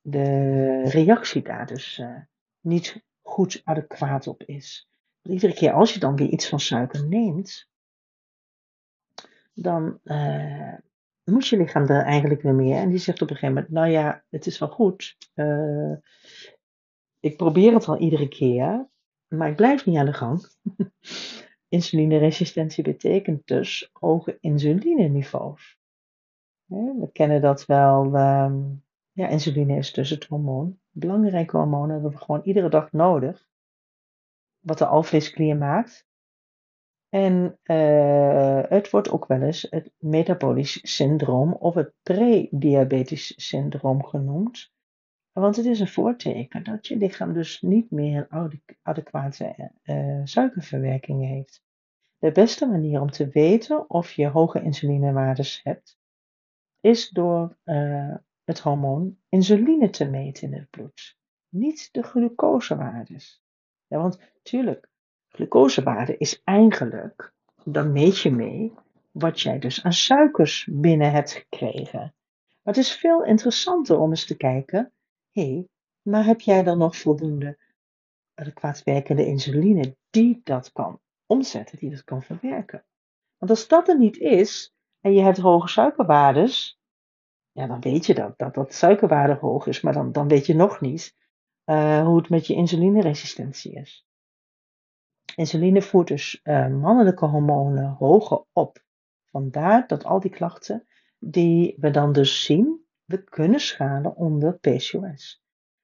[0.00, 2.02] de reactie daar dus
[2.60, 4.89] niet goed adequaat op is
[5.22, 7.68] iedere keer als je dan weer iets van suiker neemt,
[9.54, 10.74] dan, uh,
[11.24, 12.76] moet je lichaam er eigenlijk weer meer.
[12.76, 15.16] En die zegt op een gegeven moment, nou ja, het is wel goed.
[15.34, 15.92] Uh,
[17.20, 18.88] ik probeer het al iedere keer,
[19.28, 20.46] maar ik blijf niet aan de gang.
[21.68, 25.78] Insulineresistentie betekent dus hoge insulineniveaus.
[26.66, 28.14] We kennen dat wel.
[28.14, 28.62] Ehm,
[29.12, 30.78] ja, insuline is dus het hormoon.
[30.90, 33.48] Belangrijke hormoon hebben we gewoon iedere dag nodig.
[34.60, 36.08] Wat de alvleesklier maakt.
[37.08, 44.72] En uh, het wordt ook wel eens het metabolisch syndroom of het prediabetisch syndroom genoemd.
[45.32, 51.26] Want het is een voorteken dat je lichaam dus niet meer een adequate uh, suikerverwerking
[51.26, 51.62] heeft.
[52.18, 55.98] De beste manier om te weten of je hoge insulinewaardes hebt,
[56.80, 61.16] is door uh, het hormoon insuline te meten in het bloed.
[61.48, 63.42] Niet de glucosewaardes.
[63.90, 64.88] Ja, want tuurlijk,
[65.28, 67.32] glucosewaarde is eigenlijk,
[67.64, 68.74] dan meet je mee
[69.10, 72.14] wat jij dus aan suikers binnen hebt gekregen.
[72.62, 74.92] Maar het is veel interessanter om eens te kijken,
[75.30, 75.68] hé, hey,
[76.02, 77.58] maar heb jij dan nog voldoende
[78.34, 82.84] adequaat werkende insuline die dat kan omzetten, die dat kan verwerken?
[83.38, 86.80] Want als dat er niet is en je hebt hoge suikerwaardes,
[87.52, 90.54] ja, dan weet je dat, dat dat suikerwaarde hoog is, maar dan, dan weet je
[90.54, 91.18] nog niet
[91.70, 94.06] uh, hoe het met je insulineresistentie is.
[95.36, 98.84] Insuline voert dus uh, mannelijke hormonen hoger op.
[99.30, 100.86] Vandaar dat al die klachten
[101.18, 105.42] die we dan dus zien, we kunnen schalen onder PCOS.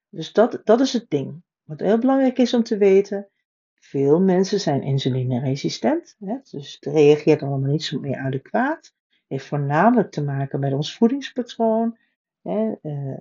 [0.08, 1.42] Dus dat, dat is het ding.
[1.62, 3.28] Wat heel belangrijk is om te weten,
[3.74, 8.94] veel mensen zijn insulineresistent, hè, dus het reageert allemaal niet zo meer adequaat
[9.26, 11.98] heeft voornamelijk te maken met ons voedingspatroon.
[12.42, 13.20] Hè, uh,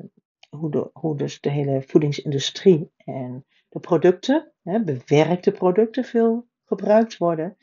[0.55, 7.57] hoe, de, dus de hele voedingsindustrie en de producten, hè, bewerkte producten, veel gebruikt worden.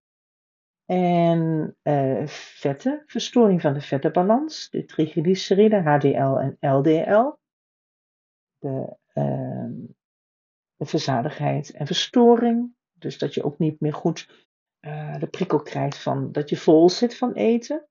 [0.84, 7.30] En uh, vetten, verstoring van de vettenbalans, de triglyceride, HDL en LDL.
[8.58, 9.70] De, uh,
[10.76, 14.48] de verzadigheid en verstoring, dus dat je ook niet meer goed
[14.80, 17.88] uh, de prikkel krijgt van dat je vol zit van eten,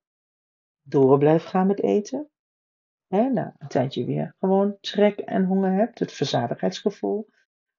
[0.82, 2.30] door blijft gaan met eten.
[3.12, 7.28] Hè, nou, een tijdje weer gewoon trek en honger hebt, het verzadigheidsgevoel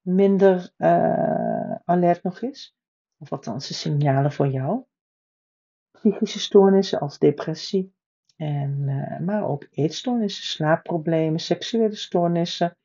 [0.01, 2.75] minder uh, alert nog is.
[3.17, 4.83] Of althans de signalen voor jou.
[5.91, 7.95] Psychische stoornissen als depressie,
[8.35, 12.77] en, uh, maar ook eetstoornissen, slaapproblemen, seksuele stoornissen,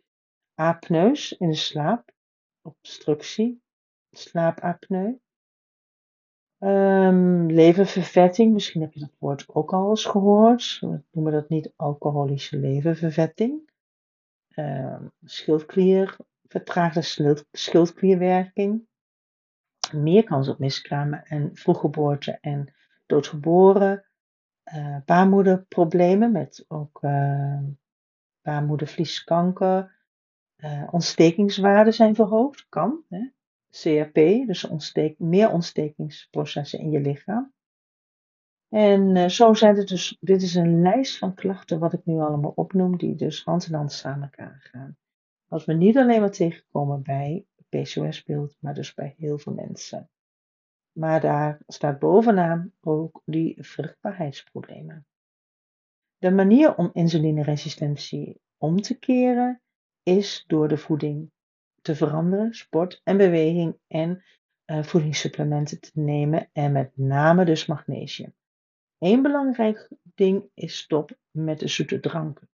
[0.55, 2.13] apneus in de slaap,
[2.63, 3.63] obstructie,
[4.11, 5.19] slaapapneu,
[6.61, 10.79] Um, leververvetting, misschien heb je dat woord ook al eens gehoord.
[10.81, 13.71] We noemen dat niet alcoholische leververvetting.
[14.57, 16.17] Um, schildklier,
[16.49, 18.87] vertraagde schildklierwerking.
[19.93, 22.75] Meer kans op miskramen en vroeggeboorte en
[23.07, 24.05] doodgeboren.
[24.75, 27.61] Uh, baarmoederproblemen met ook uh,
[28.43, 29.97] baarmoedervlieskanker.
[30.57, 33.05] Uh, ontstekingswaarden zijn verhoogd, kan.
[33.09, 33.29] Hè?
[33.71, 34.15] CRP,
[34.47, 37.53] dus meer ontstekingsprocessen in je lichaam.
[38.69, 42.21] En uh, zo zijn het dus, dit is een lijst van klachten wat ik nu
[42.21, 44.97] allemaal opnoem, die dus hand in hand samen elkaar gaan.
[45.47, 50.11] Wat we niet alleen maar tegenkomen bij PCOS-beeld, maar dus bij heel veel mensen.
[50.93, 55.07] Maar daar staat bovenaan ook die vruchtbaarheidsproblemen.
[56.19, 59.63] De manier om insulineresistentie om te keren
[60.03, 61.31] is door de voeding
[61.89, 64.23] te veranderen, sport en beweging en
[64.67, 68.35] uh, voedingssupplementen te nemen en met name dus magnesium.
[68.99, 72.49] Eén belangrijk ding is stop met de zoete dranken.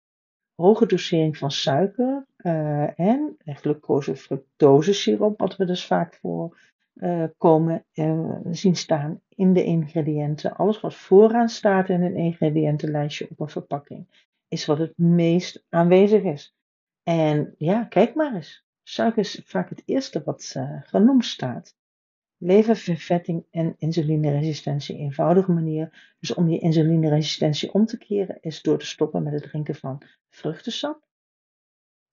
[0.54, 6.58] Hoge dosering van suiker uh, en glucose fructose siroop, wat we dus vaak voor
[6.94, 7.84] uh, komen
[8.50, 10.56] zien staan in de ingrediënten.
[10.56, 16.22] Alles wat vooraan staat in een ingrediëntenlijstje op een verpakking is wat het meest aanwezig
[16.22, 16.54] is.
[17.02, 18.64] En ja, kijk maar eens.
[18.82, 21.76] Suiker is vaak het eerste wat uh, genoemd staat.
[22.36, 24.96] Leververvetting en insulineresistentie.
[24.96, 26.14] Eenvoudige manier.
[26.18, 30.02] Dus om je insulineresistentie om te keren is door te stoppen met het drinken van
[30.28, 31.02] vruchtensap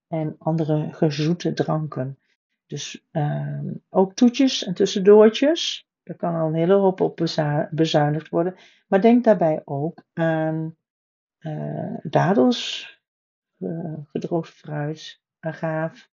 [0.07, 2.19] en andere gezoete dranken.
[2.65, 5.87] Dus uh, ook toetjes en tussendoortjes.
[6.03, 7.15] Daar kan al een hele hoop op
[7.71, 8.55] bezuinigd worden.
[8.87, 10.75] Maar denk daarbij ook aan
[11.39, 12.89] uh, dadels,
[13.57, 16.09] uh, gedroogd fruit, agaaf,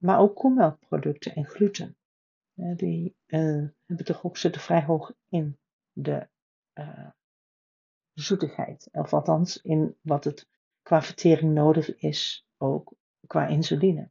[0.00, 1.96] maar ook koemelkproducten en gluten.
[2.76, 5.58] Die hebben toch ook zitten vrij hoog in
[5.92, 6.28] de
[8.12, 8.88] zoetigheid.
[8.92, 10.48] Of althans in wat het
[10.82, 12.94] qua vertering nodig is, ook
[13.26, 14.10] qua insuline.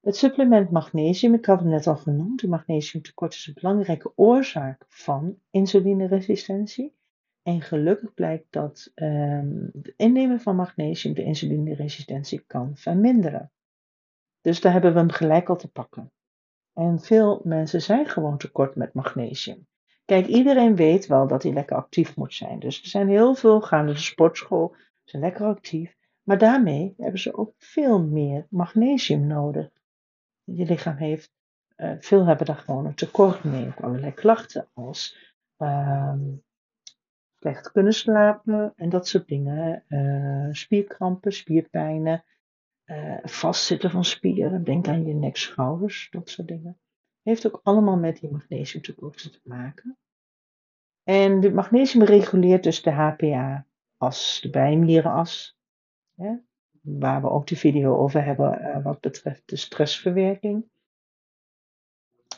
[0.00, 4.84] Het supplement magnesium, ik had het net al genoemd, de magnesiumtekort is een belangrijke oorzaak
[4.88, 6.94] van insulineresistentie.
[7.42, 13.52] En gelukkig blijkt dat um, het innemen van magnesium de insulineresistentie kan verminderen.
[14.40, 16.12] Dus daar hebben we hem gelijk al te pakken.
[16.72, 19.66] En veel mensen zijn gewoon tekort met magnesium.
[20.04, 22.58] Kijk, iedereen weet wel dat hij lekker actief moet zijn.
[22.58, 25.96] Dus er zijn heel veel gaan naar de sportschool, zijn lekker actief.
[26.22, 29.70] Maar daarmee hebben ze ook veel meer magnesium nodig.
[30.44, 31.32] Je lichaam heeft,
[31.76, 33.66] uh, veel hebben daar gewoon een tekort mee.
[33.66, 36.14] Ook allerlei klachten als uh,
[37.38, 39.84] slecht kunnen slapen en dat soort dingen.
[39.88, 42.24] Uh, spierkrampen, spierpijnen,
[42.90, 44.64] uh, vastzitten van spieren.
[44.64, 46.80] Denk aan je nek, schouders, dat soort dingen.
[47.22, 49.98] Heeft ook allemaal met die magnesiumtekorten te maken.
[51.02, 55.58] En de magnesium reguleert dus de HPA-as, de bijnierenas.
[56.80, 60.70] waar we ook de video over hebben uh, wat betreft de stressverwerking.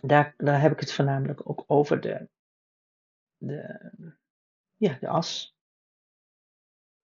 [0.01, 2.29] Daar, daar heb ik het voornamelijk ook over de,
[3.37, 3.91] de,
[4.77, 5.57] ja, de as.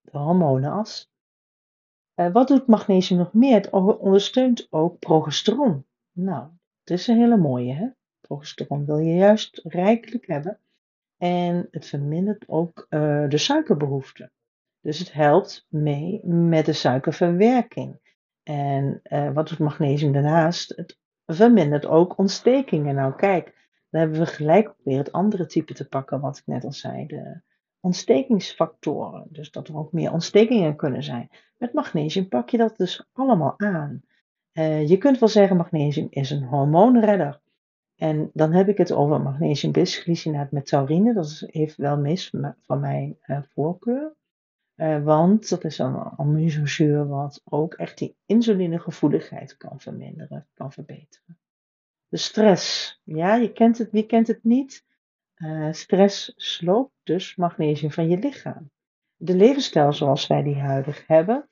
[0.00, 1.10] De hormonenas.
[2.20, 3.54] Uh, wat doet magnesium nog meer?
[3.54, 5.86] Het ondersteunt ook progesteron.
[6.12, 6.48] Nou,
[6.84, 7.88] dat is een hele mooie, hè?
[8.20, 10.58] Progesteron wil je juist rijkelijk hebben.
[11.16, 14.30] En het vermindert ook uh, de suikerbehoefte.
[14.80, 18.00] Dus het helpt mee met de suikerverwerking.
[18.42, 20.76] En uh, wat doet magnesium daarnaast?
[20.76, 22.94] Het vermindert ook ontstekingen.
[22.94, 23.44] Nou kijk,
[23.90, 27.06] dan hebben we gelijk weer het andere type te pakken wat ik net al zei.
[27.06, 27.40] De
[27.80, 29.26] ontstekingsfactoren.
[29.30, 31.30] Dus dat er ook meer ontstekingen kunnen zijn.
[31.56, 34.02] Met magnesium pak je dat dus allemaal aan.
[34.52, 37.40] Uh, je kunt wel zeggen magnesium is een hormoonredder.
[37.96, 41.14] En dan heb ik het over magnesium bisglycinaat met taurine.
[41.14, 44.16] Dat is, heeft wel mis van mijn uh, voorkeur.
[44.76, 51.38] Uh, want dat is een aminozuur wat ook echt die insulinegevoeligheid kan verminderen, kan verbeteren.
[52.08, 53.00] De stress.
[53.04, 54.84] Ja, je kent het, wie kent het niet?
[55.38, 58.70] Uh, stress sloopt dus magnesium van je lichaam.
[59.16, 61.48] De levensstijl zoals wij die huidig hebben,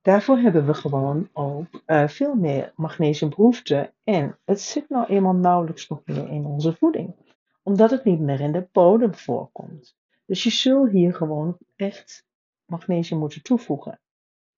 [0.00, 3.92] daarvoor hebben we gewoon ook uh, veel meer magnesiumbehoefte.
[4.04, 7.14] En het zit nou eenmaal nauwelijks nog meer in onze voeding,
[7.62, 9.96] omdat het niet meer in de bodem voorkomt.
[10.26, 12.26] Dus je zult hier gewoon echt
[12.64, 14.00] magnesium moeten toevoegen,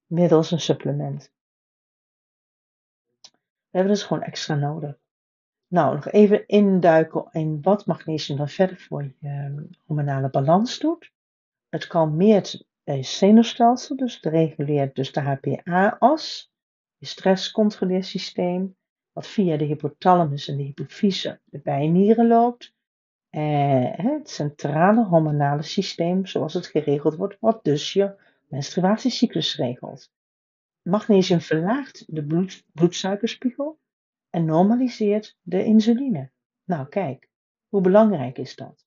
[0.07, 1.33] middels een supplement.
[3.71, 5.03] We hebben dus gewoon extra nodig.
[5.75, 11.13] Nou, nog even induiken in wat magnesium dan verder voor je ehm, hormonale balans doet.
[11.69, 16.53] Het kalmeert je zenuwstelsel, dus het reguleert dus de HPA-as,
[16.97, 18.77] je stresscontroleersysteem,
[19.13, 22.75] wat via de hypothalamus en de hypofyse de bijnieren loopt.
[23.31, 28.15] Eh, het centrale hormonale systeem, zoals het geregeld wordt, wat dus je
[28.49, 30.11] menstruatiecyclus regelt.
[30.83, 33.79] Magnesium verlaagt de bloed, bloedsuikerspiegel
[34.35, 36.31] en normaliseert de insuline.
[36.65, 37.31] Nou, kijk,
[37.69, 38.87] hoe belangrijk is dat?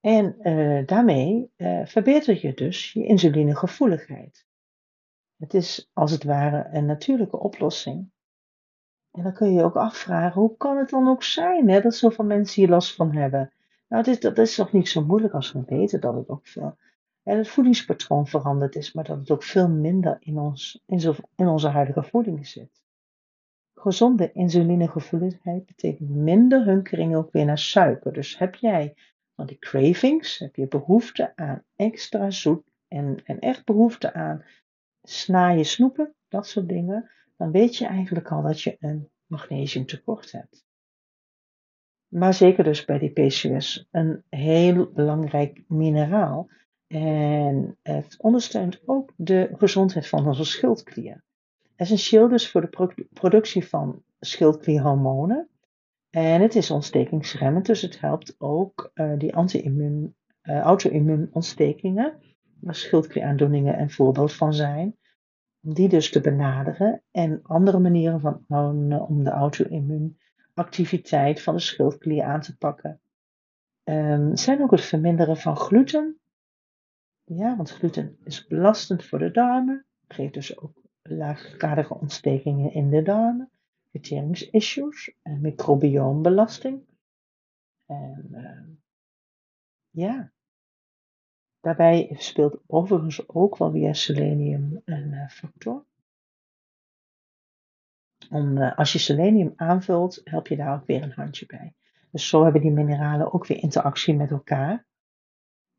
[0.00, 4.46] En uh, daarmee uh, verbeter je dus je insulinegevoeligheid.
[5.36, 8.10] Het is als het ware een natuurlijke oplossing.
[9.10, 11.94] En dan kun je je ook afvragen, hoe kan het dan ook zijn hè, dat
[11.94, 13.52] zoveel mensen hier last van hebben?
[13.88, 16.76] Nou, dat is toch niet zo moeilijk als we weten dat het ook veel,
[17.22, 21.14] hè, het voedingspatroon veranderd is, maar dat het ook veel minder in, ons, in, zo,
[21.36, 22.81] in onze huidige voeding zit.
[23.82, 28.12] Gezonde insulinegevoeligheid betekent minder hunkering ook weer naar suiker.
[28.12, 28.94] Dus heb jij
[29.34, 34.44] van die cravings, heb je behoefte aan extra zoet en, en echt behoefte aan
[35.02, 40.64] snaaien, snoepen, dat soort dingen, dan weet je eigenlijk al dat je een magnesiumtekort hebt.
[42.08, 46.50] Maar zeker dus bij die PCOS, een heel belangrijk mineraal.
[46.86, 51.24] En het ondersteunt ook de gezondheid van onze schildklier
[51.76, 55.48] essentieel dus voor de productie van schildklierhormonen.
[56.10, 62.20] En het is ontstekingsremmend, dus het helpt ook uh, die anti-immuun, uh, auto-immuumontstekingen
[62.60, 64.96] waar schildklieraandoeningen een voorbeeld van zijn.
[65.62, 68.44] Om die dus te benaderen en andere manieren van
[69.08, 73.00] om de auto-immuunactiviteit van de schildklier aan te pakken.
[73.84, 76.20] Um, zijn ook het verminderen van gluten.
[77.24, 79.86] Ja, want gluten is belastend voor de darmen.
[80.08, 83.50] Geeft dus ook laaggradige ontstekingen in de darmen.
[83.90, 86.82] Verteringsissues en microbioombelasting.
[87.86, 88.76] En uh,
[89.90, 90.32] ja,
[91.60, 95.84] daarbij speelt overigens ook wel weer selenium een uh, factor.
[98.30, 101.74] Om, uh, als je selenium aanvult, help je daar ook weer een handje bij.
[102.10, 104.86] Dus zo hebben die mineralen ook weer interactie met elkaar.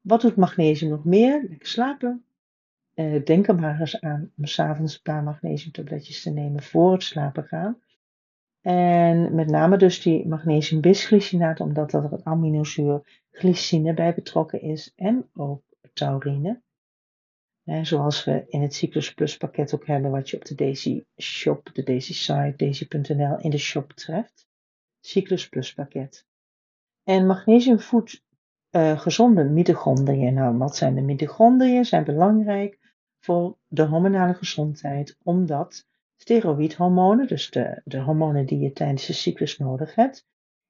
[0.02, 1.46] Wat doet magnesium nog meer?
[1.50, 2.26] Lekker slapen.
[2.96, 7.04] Uh, denk er maar eens aan om s'avonds een paar magnesiumtabletjes te nemen voor het
[7.04, 7.82] slapen gaan.
[8.62, 14.94] En met name dus die magnesium bisglycinaat, omdat er het aminozuur glycine bij betrokken is
[14.96, 15.64] en ook
[15.94, 16.62] taurine.
[17.64, 21.04] En zoals we in het Cyclus Plus pakket ook hebben, wat je op de Daisy
[21.18, 24.48] Shop, de Daisy site, daisy.nl in de shop treft.
[25.00, 26.26] Cyclus Plus pakket.
[27.04, 28.24] En magnesium voedt
[28.72, 30.34] uh, gezonde mitochondriën.
[30.34, 31.86] Nou, wat zijn de mitochondriën?
[31.86, 32.83] Zijn belangrijk
[33.24, 39.58] voor de hormonale gezondheid, omdat steroïdhormonen, dus de, de hormonen die je tijdens de cyclus
[39.58, 40.28] nodig hebt,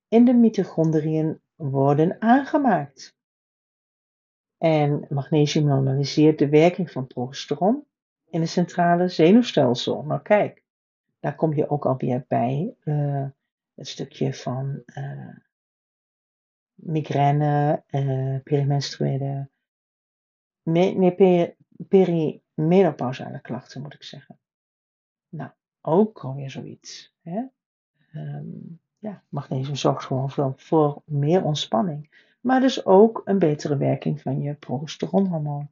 [0.08, 3.16] in de mitochondriën worden aangemaakt.
[4.58, 7.86] En magnesium normaliseert de werking van progesteron
[8.30, 10.04] in het centrale zenuwstelsel.
[10.04, 10.64] Nou kijk,
[11.20, 12.76] daar kom je ook alweer bij.
[12.84, 13.26] Uh,
[13.74, 15.38] het stukje van uh,
[16.74, 19.49] migraine, uh, perimenstruele,
[20.62, 21.56] me, nee,
[21.88, 24.40] perimenopausale klachten moet ik zeggen.
[25.30, 27.14] Nou, ook alweer zoiets.
[27.22, 27.44] Hè?
[28.16, 32.26] Um, ja, magnesium zorgt gewoon voor, meer ontspanning.
[32.42, 35.70] Maar dus ook een betere werking van je progesteronhormoon.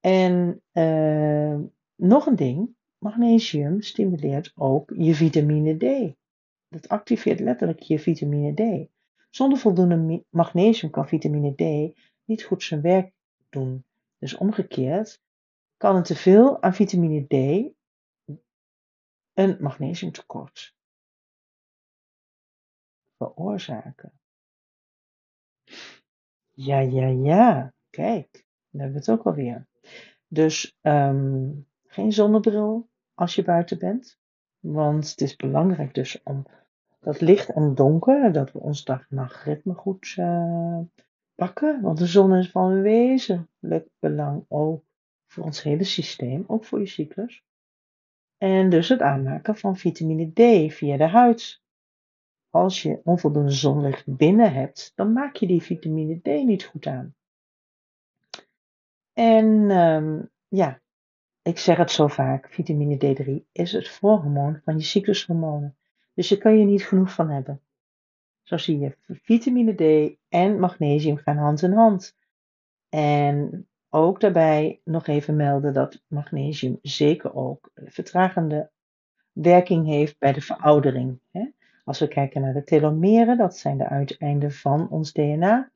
[0.00, 1.58] En uh,
[1.94, 6.16] nog een ding, magnesium stimuleert ook je vitamine D.
[6.68, 8.88] Dat activeert letterlijk je vitamine D.
[9.30, 13.12] Zonder voldoende magnesium kan vitamine D niet goed zijn werk
[13.48, 13.84] doen.
[14.18, 15.22] Dus omgekeerd
[15.76, 17.32] kan een teveel aan vitamine D
[19.32, 20.76] een magnesiumtekort
[23.16, 24.12] veroorzaken.
[26.50, 27.72] Ja, ja, ja.
[27.90, 29.66] Kijk, dan hebben we het ook alweer.
[30.26, 34.18] Dus um, geen zonnebril als je buiten bent.
[34.58, 36.46] Want het is belangrijk dus om
[37.00, 40.80] dat licht en donker, dat we ons dag-nachtritme goed uh,
[41.82, 44.84] Want de zon is van wezenlijk belang ook
[45.26, 47.44] voor ons hele systeem, ook voor je cyclus.
[48.36, 51.62] En dus het aanmaken van vitamine D via de huid.
[52.50, 57.14] Als je onvoldoende zonlicht binnen hebt, dan maak je die vitamine D niet goed aan.
[59.12, 60.80] En um, ja,
[61.42, 65.76] ik zeg het zo vaak, vitamine D3 is het voorhormoon van je cyclushormonen.
[66.14, 67.62] Dus je kan je niet genoeg van hebben.
[68.48, 72.16] Zo zie je, vitamine D en magnesium gaan hand in hand.
[72.88, 78.70] En ook daarbij nog even melden dat magnesium zeker ook vertragende
[79.32, 81.20] werking heeft bij de veroudering.
[81.84, 85.70] Als we kijken naar de telomeren, dat zijn de uiteinden van ons DNA,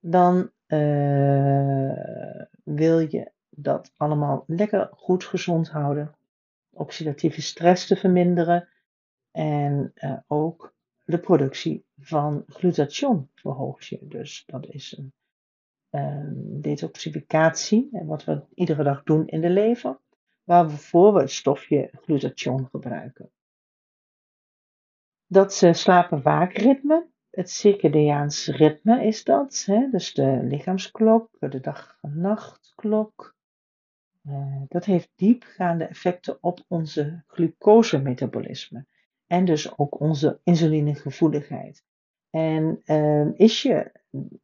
[0.00, 1.92] dan uh,
[2.64, 6.14] wil je dat allemaal lekker goed gezond houden.
[6.70, 8.68] Oxidatieve stress te verminderen
[9.30, 10.74] en uh, ook
[11.06, 13.98] de productie van glutathion verhoogt je.
[14.02, 15.12] Dus dat is een
[15.90, 19.98] um, detoxificatie, wat we iedere dag doen in de lever,
[20.44, 23.30] waarvoor we het stofje glutathion gebruiken.
[25.26, 29.90] Dat ze slapen waakritme, het circadiaans ritme is dat, hè?
[29.90, 33.34] dus de lichaamsklok, de dag- en nachtklok.
[34.22, 38.86] Uh, dat heeft diepgaande effecten op onze glucosemetabolisme
[39.26, 41.84] en dus ook onze insulinegevoeligheid.
[42.30, 43.92] En uh, is je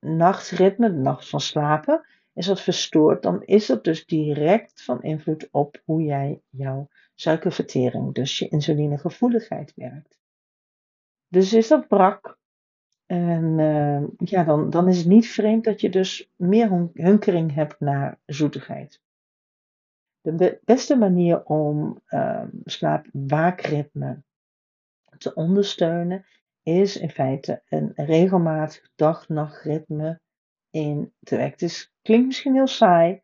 [0.01, 5.49] nachtritme, de nacht van slapen, is dat verstoord, dan is dat dus direct van invloed
[5.51, 10.19] op hoe jij jouw suikervertering, dus je insulinegevoeligheid werkt.
[11.29, 12.41] Dus is dat brak.
[13.07, 17.81] En uh, ja, dan, dan is het niet vreemd dat je dus meer hunkering hebt
[17.81, 19.01] naar zoetigheid.
[20.21, 24.23] De beste manier om uh, slaap-waakritme
[25.23, 26.27] te ondersteunen
[26.63, 30.21] is in feite een regelmatig dag-nachtritme
[30.71, 31.71] in te werken.
[32.03, 33.23] Klinkt misschien heel saai.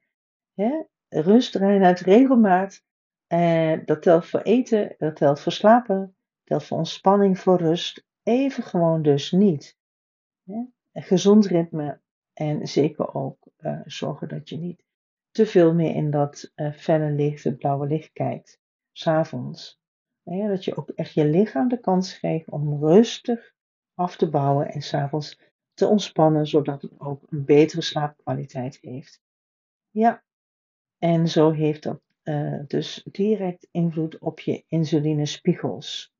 [0.54, 0.82] Hè?
[1.08, 2.82] Rust, reinheid, regelmaat.
[3.28, 8.04] Uh, dat telt voor eten, dat telt voor slapen, telt voor ontspanning, voor rust.
[8.22, 9.76] Even gewoon dus niet.
[10.44, 10.64] Hè?
[10.92, 12.00] Een gezond ritme
[12.32, 14.82] en zeker ook uh, zorgen dat je niet
[15.30, 18.60] te veel meer in dat uh, felle licht, het blauwe licht kijkt,
[18.92, 19.80] s'avonds.
[20.28, 23.54] Dat je ook echt je lichaam de kans geeft om rustig
[23.94, 25.38] af te bouwen en s'avonds
[25.74, 29.20] te ontspannen, zodat het ook een betere slaapkwaliteit heeft.
[29.90, 30.22] Ja,
[30.98, 36.12] en zo heeft dat uh, dus direct invloed op je insulinespiegels.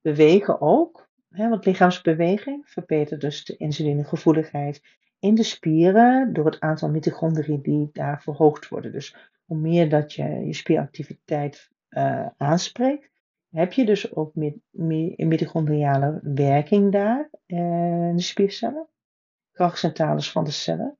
[0.00, 4.82] Bewegen ook, hè, want lichaamsbeweging verbetert dus de insulinegevoeligheid
[5.18, 8.92] in de spieren door het aantal mitochondriën die daar verhoogd worden.
[8.92, 13.10] Dus hoe meer dat je je spieractiviteit uh, aanspreekt,
[13.50, 14.32] heb je dus ook
[15.16, 18.86] mitochondriale werking daar uh, in de spiercellen,
[19.52, 20.98] krachtcentrales van de cellen.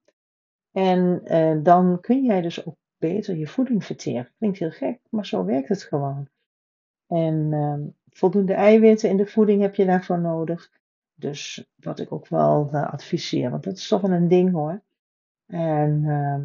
[0.72, 4.32] En uh, dan kun jij dus ook beter je voeding verteren.
[4.38, 6.28] Klinkt heel gek, maar zo werkt het gewoon.
[7.07, 7.74] En uh,
[8.09, 10.70] voldoende eiwitten in de voeding heb je daarvoor nodig.
[11.14, 14.82] Dus wat ik ook wel adviseer, want dat is toch wel een ding hoor.
[15.47, 16.41] En uh,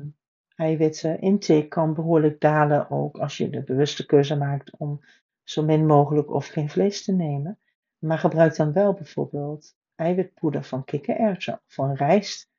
[0.55, 5.01] eiwitten intake kan behoorlijk dalen ook als je de bewuste keuze maakt om
[5.43, 7.59] zo min mogelijk of geen vlees te nemen.
[7.97, 12.49] Maar gebruik dan wel bijvoorbeeld eiwitpoeder van kikkererwten of van rijst.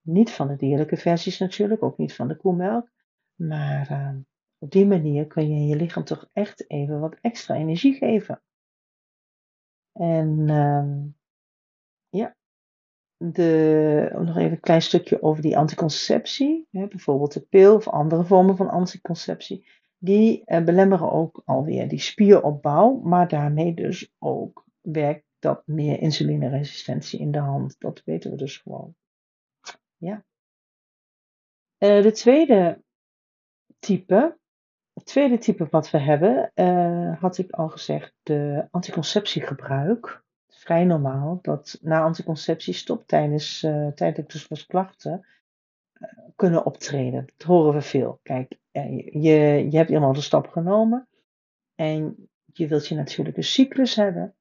[0.00, 2.90] Niet van de dierlijke versies natuurlijk, ook niet van de koemelk.
[3.34, 4.16] Maar uh,
[4.58, 8.42] op die manier kun je je lichaam toch echt even wat extra energie geven.
[9.92, 11.04] En uh,
[12.08, 12.36] ja,
[13.32, 16.68] de, nog even een klein stukje over die anticonceptie.
[16.70, 19.66] Hè, bijvoorbeeld de pil of andere vormen van anticonceptie.
[19.98, 27.20] Die uh, belemmeren ook alweer die spieropbouw, maar daarmee dus ook werkt dat meer insulineresistentie
[27.20, 27.76] in de hand.
[27.78, 28.94] Dat weten we dus gewoon.
[29.96, 30.24] Ja.
[31.78, 32.82] Uh, de tweede
[33.78, 34.38] type,
[34.92, 40.23] het tweede type wat we hebben, uh, had ik al gezegd, de anticonceptiegebruik.
[40.64, 45.26] Het vrij normaal dat na anticonceptie stop tijdens uh, tijdelijk dus klachten
[45.94, 47.26] uh, kunnen optreden.
[47.36, 48.20] Dat horen we veel.
[48.22, 51.08] Kijk, je, je hebt eenmaal de stap genomen
[51.74, 54.34] en je wilt je natuurlijke cyclus hebben.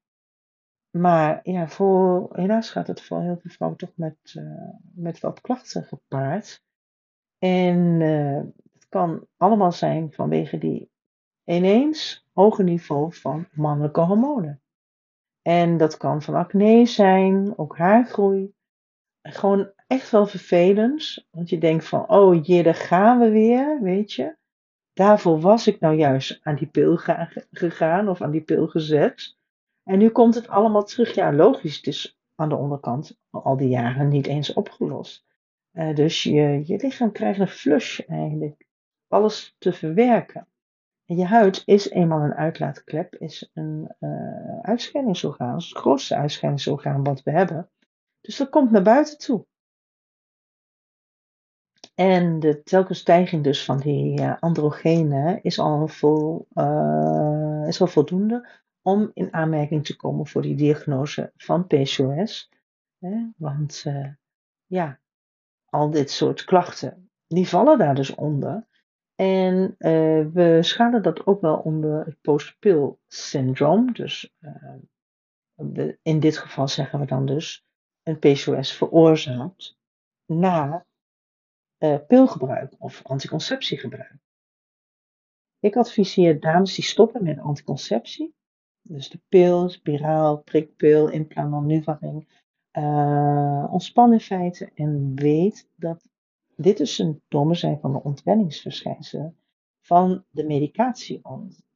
[0.90, 4.42] Maar ja, voor, helaas gaat het voor heel veel vrouwen toch met,
[4.94, 6.64] met wat klachten gepaard.
[7.38, 8.00] En
[8.90, 10.92] kan allemaal zijn vanwege die
[11.44, 14.63] ineens hoge niveau van mannelijke hormonen.
[15.44, 18.54] En dat kan van acne zijn, ook haargroei.
[19.22, 24.14] Gewoon echt wel vervelend, want je denkt van, oh jee, daar gaan we weer, weet
[24.14, 24.36] je.
[24.94, 26.98] Daarvoor was ik nou juist aan die pil
[27.52, 29.38] gegaan of aan die pil gezet.
[29.84, 31.16] En nu komt het allemaal terug.
[31.16, 35.26] Ja, logisch, het is aan de onderkant al die jaren niet eens opgelost.
[35.74, 38.68] Uh, dus je, je lichaam krijgt een flush eigenlijk
[39.08, 40.48] alles te verwerken.
[41.06, 47.24] Je huid is eenmaal een uitlaatklep, is een uh, uitscheidingsorgaan, is het grootste uitscheidingsorgaan wat
[47.24, 47.70] we hebben.
[48.22, 49.46] Dus dat komt naar buiten toe.
[51.96, 55.90] En de telkens stijging dus van die uh, androgenen is al,
[56.54, 58.50] uh, is voldoende
[58.82, 62.50] om in aanmerking te komen voor die diagnose van PCOS.
[63.00, 63.30] Hè?
[63.38, 63.84] Want
[64.66, 65.00] ja,
[65.66, 68.68] al dit soort klachten, die vallen daar dus onder.
[69.16, 73.94] En uh, we schalen dat ook wel onder het postpil syndroom.
[73.94, 77.66] Dus uh, in dit geval zeggen we dan dus
[78.04, 79.78] een PCOS veroorzaakt
[80.26, 80.86] na
[81.78, 84.18] uh, pilgebruik of anticonceptiegebruik.
[85.60, 88.36] Ik adviseer dames die stoppen met anticonceptie,
[88.82, 92.28] dus de pil, spiraal, prikpil, implantan, nuvaring,
[93.72, 96.06] ontspan in feite en weet dat
[96.64, 99.38] dit is symptomen zijn van de ontwenningsverschijnselen
[99.82, 101.22] van de medicatie.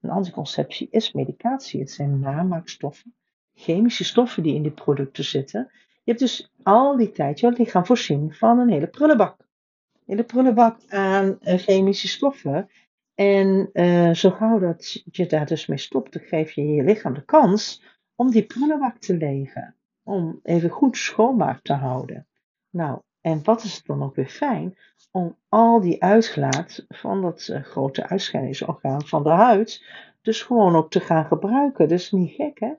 [0.02, 1.80] Een anticonceptie is medicatie.
[1.80, 3.16] Het zijn namaakstoffen,
[3.54, 5.72] chemische stoffen die in die producten zitten.
[6.04, 9.40] Je hebt dus al die tijd je lichaam voorzien van een hele prullenbak.
[9.40, 12.70] Een hele prullenbak aan uh, chemische stoffen.
[13.16, 17.26] En uh, zo gauw dat je daar dus mee stopt, geef je je lichaam de
[17.26, 17.84] kans
[18.16, 19.76] om die prullenbak te legen.
[20.04, 22.28] Om even goed schoonmaak te houden.
[22.70, 24.78] Nou, en wat is het dan ook weer fijn
[25.12, 29.84] om al die uitgelaat van dat uh, grote uitscheidingsorgaan van de huid,
[30.22, 31.88] dus gewoon ook te gaan gebruiken.
[31.88, 32.74] Dus niet gek hè,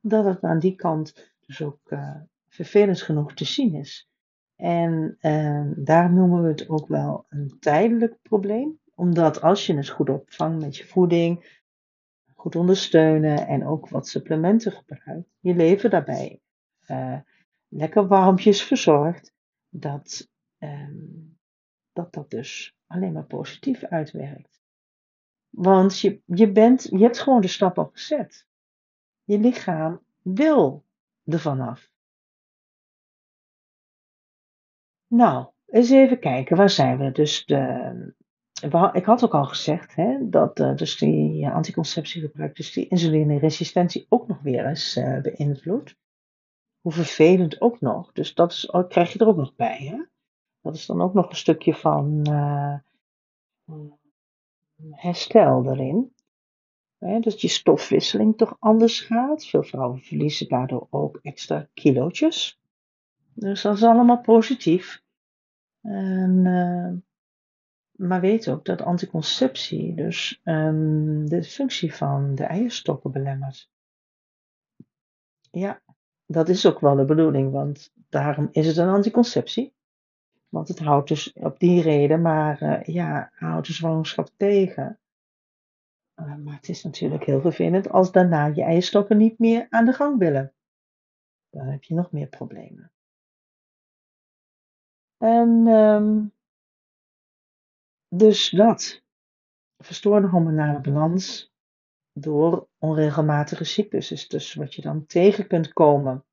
[0.00, 2.16] dat het aan die kant dus ook uh,
[2.48, 4.10] vervelend genoeg te zien is.
[4.56, 9.88] En uh, daar noemen we het ook wel een tijdelijk probleem, omdat als je het
[9.88, 11.60] goed opvangt met je voeding,
[12.34, 16.40] goed ondersteunen en ook wat supplementen gebruikt, je leven daarbij
[17.68, 19.36] lekker warmpjes verzorgt,
[19.68, 21.38] dat, um,
[21.92, 24.60] dat dat dus alleen maar positief uitwerkt.
[25.48, 28.46] Want je, je, bent, je hebt gewoon de stap al gezet.
[29.24, 30.84] Je lichaam wil
[31.24, 31.90] er vanaf.
[35.06, 37.12] Nou, eens even kijken, waar zijn we?
[37.12, 38.14] Dus de
[38.92, 44.28] ik had ook al gezegd hè, dat uh, dus die anticonceptiegebruik, dus die insulineresistentie ook
[44.28, 45.96] nog weer eens uh, beïnvloedt.
[46.88, 48.12] Hoe vervelend ook nog.
[48.12, 49.78] Dus dat oh, krijg je er ook nog bij.
[49.78, 50.04] Hè?
[50.60, 52.74] Dat is dan ook nog een stukje van uh,
[54.90, 56.14] herstel erin.
[56.98, 59.46] Hè, dat je stofwisseling toch anders gaat.
[59.46, 62.60] Veel vrouwen verliezen daardoor ook extra kilootjes.
[63.34, 65.02] Dus dat is allemaal positief.
[65.80, 66.42] En,
[67.90, 73.70] maar weet ook dat anticonceptie dus um, de functie van de eierstokken belemmert.
[75.50, 75.82] Ja,
[76.30, 79.74] dat is ook wel de bedoeling, want daarom is het een anticonceptie.
[80.48, 85.00] Want het houdt dus op die reden maar, uh, ja, houdt de zwangerschap tegen.
[86.20, 89.92] Uh, maar het is natuurlijk heel vervelend als daarna je eierstokken niet meer aan de
[89.92, 90.52] gang willen.
[91.50, 92.92] Dan heb je nog meer problemen.
[95.16, 96.32] En um,
[98.08, 99.02] dus dat.
[99.76, 101.47] Verstoorde hormonale balans
[102.20, 106.24] door onregelmatige cyclus dus wat je dan tegen kunt komen.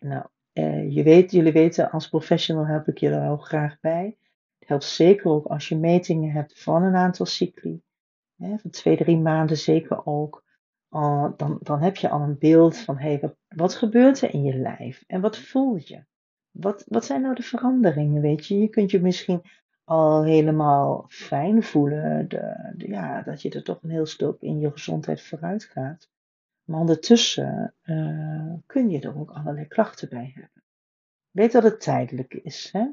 [0.00, 4.16] Nou, eh, je weet, jullie weten, als professional help ik je er ook graag bij.
[4.58, 7.82] Het helpt zeker ook als je metingen hebt van een aantal cycli.
[8.36, 10.44] Hè, van twee, drie maanden zeker ook.
[11.36, 14.54] Dan, dan heb je al een beeld van, hey, wat, wat gebeurt er in je
[14.54, 15.04] lijf?
[15.06, 16.04] En wat voel je?
[16.50, 18.58] Wat, wat zijn nou de veranderingen, weet je?
[18.58, 19.42] Je kunt je misschien
[19.88, 22.28] al helemaal fijn voelen.
[22.28, 26.08] De, ja, dat je er toch een heel stuk in je gezondheid vooruit gaat.
[26.64, 30.62] Maar ondertussen uh, kun je er ook allerlei klachten bij hebben.
[31.30, 32.68] Weet dat het tijdelijk is.
[32.72, 32.86] Hè?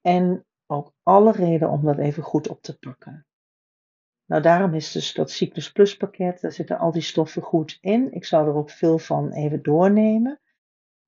[0.00, 3.26] En ook alle reden om dat even goed op te pakken.
[4.24, 8.12] Nou, daarom is dus dat Cyclus Plus pakket, daar zitten al die stoffen goed in.
[8.12, 10.40] Ik zal er ook veel van even doornemen.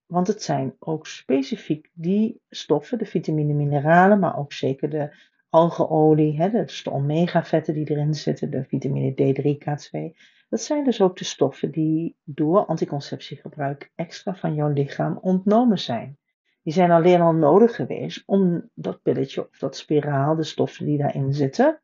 [0.07, 5.17] Want het zijn ook specifiek die stoffen, de vitamine, mineralen, maar ook zeker de
[5.49, 10.17] algeolie, hè, dus de omega-vetten die erin zitten, de vitamine D3, K2.
[10.49, 16.19] Dat zijn dus ook de stoffen die door anticonceptiegebruik extra van jouw lichaam ontnomen zijn.
[16.63, 20.99] Die zijn alleen al nodig geweest om dat pilletje of dat spiraal, de stoffen die
[20.99, 21.83] daarin zitten,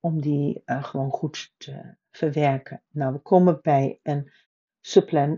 [0.00, 2.82] om die uh, gewoon goed te verwerken.
[2.90, 4.30] Nou, we komen bij een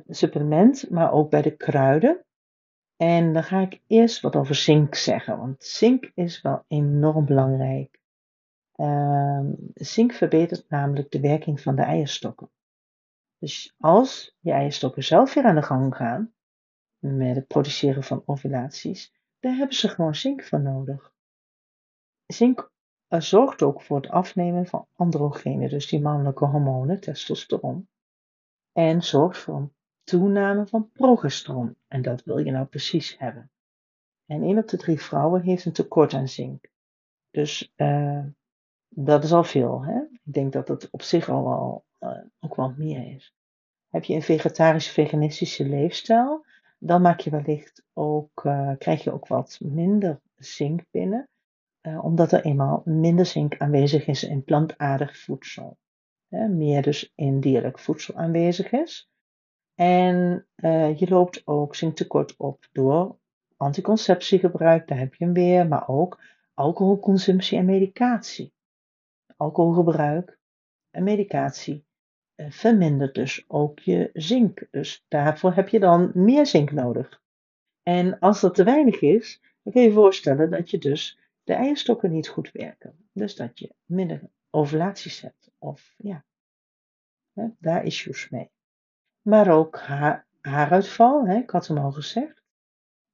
[0.08, 2.24] supplement, maar ook bij de kruiden.
[2.96, 8.00] En dan ga ik eerst wat over zink zeggen, want zink is wel enorm belangrijk.
[8.74, 9.40] Uh,
[9.74, 12.50] zink verbetert namelijk de werking van de eierstokken.
[13.38, 16.32] Dus als je eierstokken zelf weer aan de gang gaan
[16.98, 21.12] met het produceren van ovulaties, daar hebben ze gewoon zink voor nodig.
[22.26, 22.70] Zink
[23.08, 27.88] zorgt ook voor het afnemen van androgenen, dus die mannelijke hormonen, testosteron
[28.78, 29.72] en zorgt voor een
[30.04, 31.76] toename van progesteron.
[31.88, 33.50] En dat wil je nou precies hebben.
[34.26, 36.70] En 1 op de 3 vrouwen heeft een tekort aan zink.
[37.30, 38.24] Dus uh,
[38.88, 39.84] dat is al veel.
[39.84, 40.00] Hè?
[40.00, 43.34] Ik denk dat het op zich al wel, uh, ook wel meer is.
[43.88, 46.44] Heb je een vegetarische, veganistische leefstijl,
[46.78, 51.28] dan maak je wellicht ook, uh, krijg je ook wat minder zink binnen.
[52.00, 55.76] omdat er eenmaal minder zink aanwezig is in plantaardig voedsel
[56.28, 59.10] meer dus in dierlijk voedsel aanwezig is.
[59.74, 63.18] En uh, je loopt ook zinktekort op door
[63.56, 66.20] anticonceptiegebruik, daar heb je hem weer, maar ook
[66.54, 68.52] alcoholconsumptie en medicatie.
[69.36, 70.38] Alcoholgebruik
[70.90, 71.86] en medicatie
[72.36, 74.66] uh, vermindert dus ook je zink.
[74.70, 77.22] Dus daarvoor heb je dan meer zink nodig.
[77.82, 81.52] En als dat te weinig is, dan kun je je voorstellen dat je dus de
[81.52, 83.08] eierstokken niet goed werken.
[83.12, 85.47] Dus dat je minder ovulaties hebt.
[85.58, 86.24] Of ja,
[87.32, 88.50] hè, daar issues mee.
[89.22, 92.42] Maar ook haar, haaruitval, hè, ik had hem al gezegd.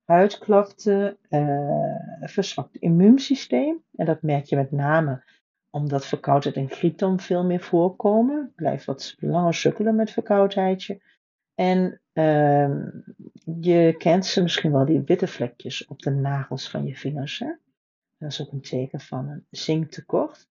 [0.04, 3.84] Huidklachten, uh, verzwakt immuunsysteem.
[3.94, 5.24] En dat merk je met name
[5.70, 8.52] omdat verkoudheid en griep veel meer voorkomen.
[8.54, 11.00] Blijf wat langer sukkelen met verkoudheidje.
[11.54, 12.68] En uh,
[13.60, 17.38] je kent ze misschien wel, die witte vlekjes op de nagels van je vingers.
[17.38, 17.52] Hè?
[18.18, 20.48] Dat is ook een teken van een zinktekort.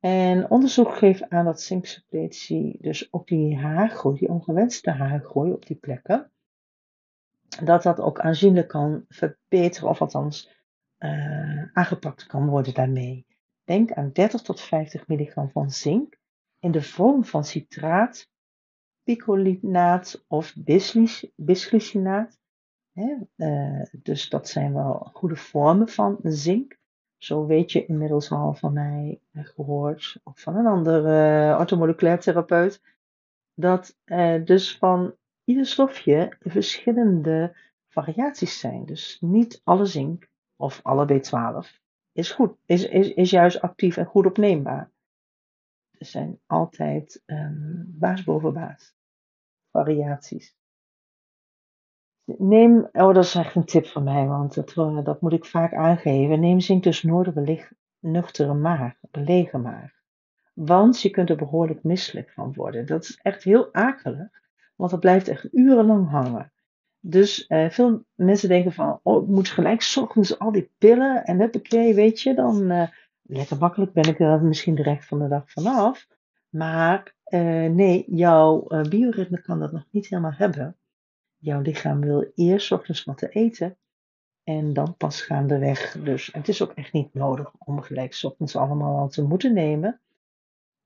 [0.00, 5.76] En onderzoek geeft aan dat zinksuppletie, dus ook die haargroei, die ongewenste haargroei op die
[5.76, 6.30] plekken,
[7.62, 10.50] dat dat ook aanzienlijk kan verbeteren, of althans
[10.98, 13.26] uh, aangepakt kan worden daarmee.
[13.64, 16.18] Denk aan 30 tot 50 milligram van zink
[16.58, 18.28] in de vorm van citraat,
[19.02, 20.54] picolinaat of
[21.36, 22.38] bisglycinaat.
[22.92, 26.78] Uh, dus dat zijn wel goede vormen van zink.
[27.20, 32.82] Zo weet je inmiddels al van mij gehoord, of van een andere uh, orthomoleculair therapeut,
[33.54, 35.14] dat uh, dus van
[35.44, 37.56] ieder stofje verschillende
[37.88, 38.86] variaties zijn.
[38.86, 41.80] Dus niet alle zink of alle B12
[42.12, 44.92] is goed, is, is, is juist actief en goed opneembaar.
[45.90, 48.94] Er zijn altijd um, baas boven baas.
[49.70, 50.56] Variaties.
[52.38, 55.44] Neem, oh dat is echt een tip van mij, want dat, eh, dat moet ik
[55.44, 56.40] vaak aangeven.
[56.40, 59.90] Neem zink dus noorden belig, nuchtere maag, belegen maag.
[60.54, 62.86] Want je kunt er behoorlijk misselijk van worden.
[62.86, 64.28] Dat is echt heel akelig,
[64.76, 66.52] want dat blijft echt urenlang hangen.
[67.00, 71.24] Dus uh, veel mensen denken van, oh, ik moet gelijk s ochtends al die pillen
[71.24, 72.88] en huppakee, weet je, dan uh,
[73.22, 76.06] lekker makkelijk ben ik er misschien direct van de dag vanaf.
[76.48, 77.14] Maar
[77.70, 80.76] nee, jouw bioritme kan dat nog niet helemaal hebben.
[81.40, 83.76] Jouw lichaam wil eerst ochtends wat te eten
[84.44, 85.92] en dan pas gaandeweg.
[86.02, 90.00] Dus het is ook echt niet nodig om gelijk ochtends allemaal al te moeten nemen.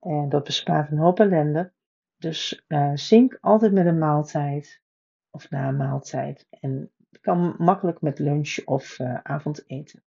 [0.01, 1.73] En dat bespaart een hoop ellende.
[2.17, 4.83] Dus zink altijd met een maaltijd
[5.31, 6.47] of na een maaltijd.
[6.51, 10.03] En kan makkelijk met lunch of uh, avondeten.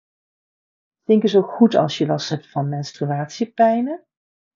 [1.03, 4.05] Denk is ook goed als je last hebt van menstruatiepijnen.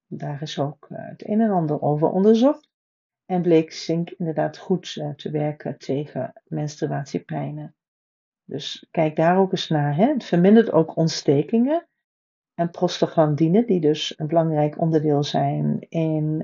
[0.06, 2.67] Daar is ook uh, het een en ander over onderzocht.
[3.28, 7.74] En bleek zink inderdaad goed uh, te werken tegen menstruatiepijnen.
[8.44, 9.96] Dus kijk daar ook eens naar.
[9.96, 10.06] Hè?
[10.06, 11.88] Het vermindert ook ontstekingen.
[12.54, 16.42] En prostaglandine, die dus een belangrijk onderdeel zijn in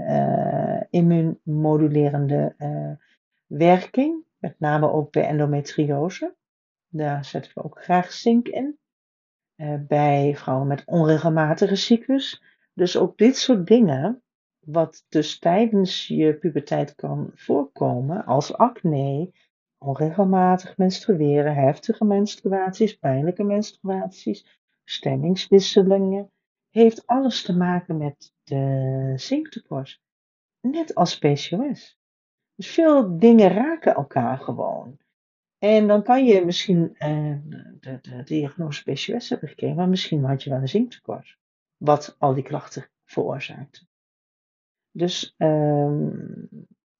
[0.90, 2.54] immuunmodulerende
[3.46, 6.34] werking, met name ook bij endometriose.
[6.88, 8.78] Daar zetten we ook graag zink in.
[9.86, 12.42] Bij vrouwen met onregelmatige cyclus.
[12.72, 14.22] Dus ook dit soort dingen,
[14.66, 19.32] wat dus tijdens je puberteit kan voorkomen, als acne,
[19.78, 26.30] onregelmatig menstrueren, heftige menstruaties, pijnlijke menstruaties, stemmingswisselingen,
[26.70, 30.00] heeft alles te maken met de zinktekort.
[30.60, 31.98] Net als PCOS.
[32.54, 34.98] Dus veel dingen raken elkaar gewoon.
[35.58, 37.36] En dan kan je misschien uh,
[37.80, 41.38] de, diagnose PCOS hebben gekregen, maar misschien had je wel een zinktekort.
[41.76, 43.86] Wat al die klachten veroorzaakt.
[44.96, 46.48] Dus um,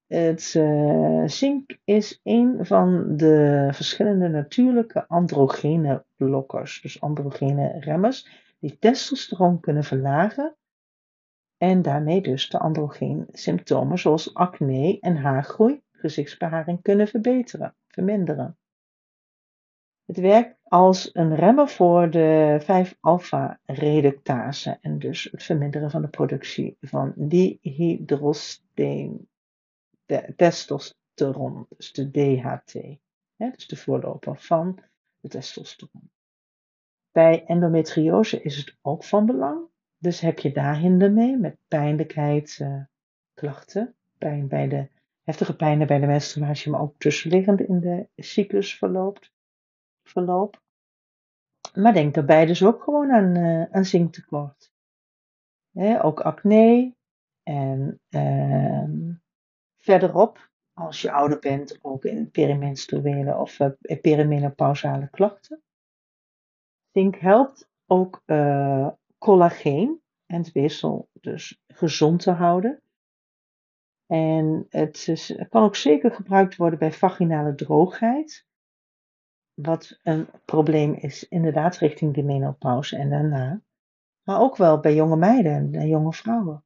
[0.06, 8.28] het uh, zink is een van de verschillende natuurlijke androgene blokkers, dus androgene remmers,
[8.60, 10.56] die testosteron kunnen verlagen
[11.56, 18.58] en daarmee dus de androgeen symptomen zoals acne en haargroei, gezichtsbeharing kunnen verbeteren, verminderen.
[20.04, 26.76] Het werkt als een remmer voor de 5-alpha-reductase en dus het verminderen van de productie
[26.80, 29.28] van dihydrosteen
[30.36, 32.72] testosteron, dus de DHT,
[33.36, 34.78] hè, dus de voorloper van
[35.20, 36.10] de testosteron.
[37.12, 39.72] Bij endometriose is het ook van belang
[40.04, 44.88] dus heb je daar hinder mee met pijnlijkheidsklachten, uh, pijn bij de
[45.22, 49.32] heftige pijnen bij de menstruatie, maar ook tussenliggend in de cyclusverloop.
[50.14, 50.62] Verloop.
[51.74, 54.72] Maar denk daarbij dus ook gewoon aan, uh, aan zinktekort.
[56.02, 56.94] ook acne
[57.42, 59.14] en uh,
[59.76, 65.62] verderop, als je ouder bent, ook in perimenstruele of uh, perimenopausale klachten.
[66.92, 68.88] Zink helpt ook uh,
[69.18, 72.82] collageen en het weefsel dus gezond te houden.
[74.06, 78.46] En het, kan ook zeker gebruikt worden bij vaginale droogheid.
[79.54, 83.62] Wat een probleem is, inderdaad, richting de menopauze en daarna.
[84.22, 86.64] Maar ook wel bij jonge meiden en jonge vrouwen.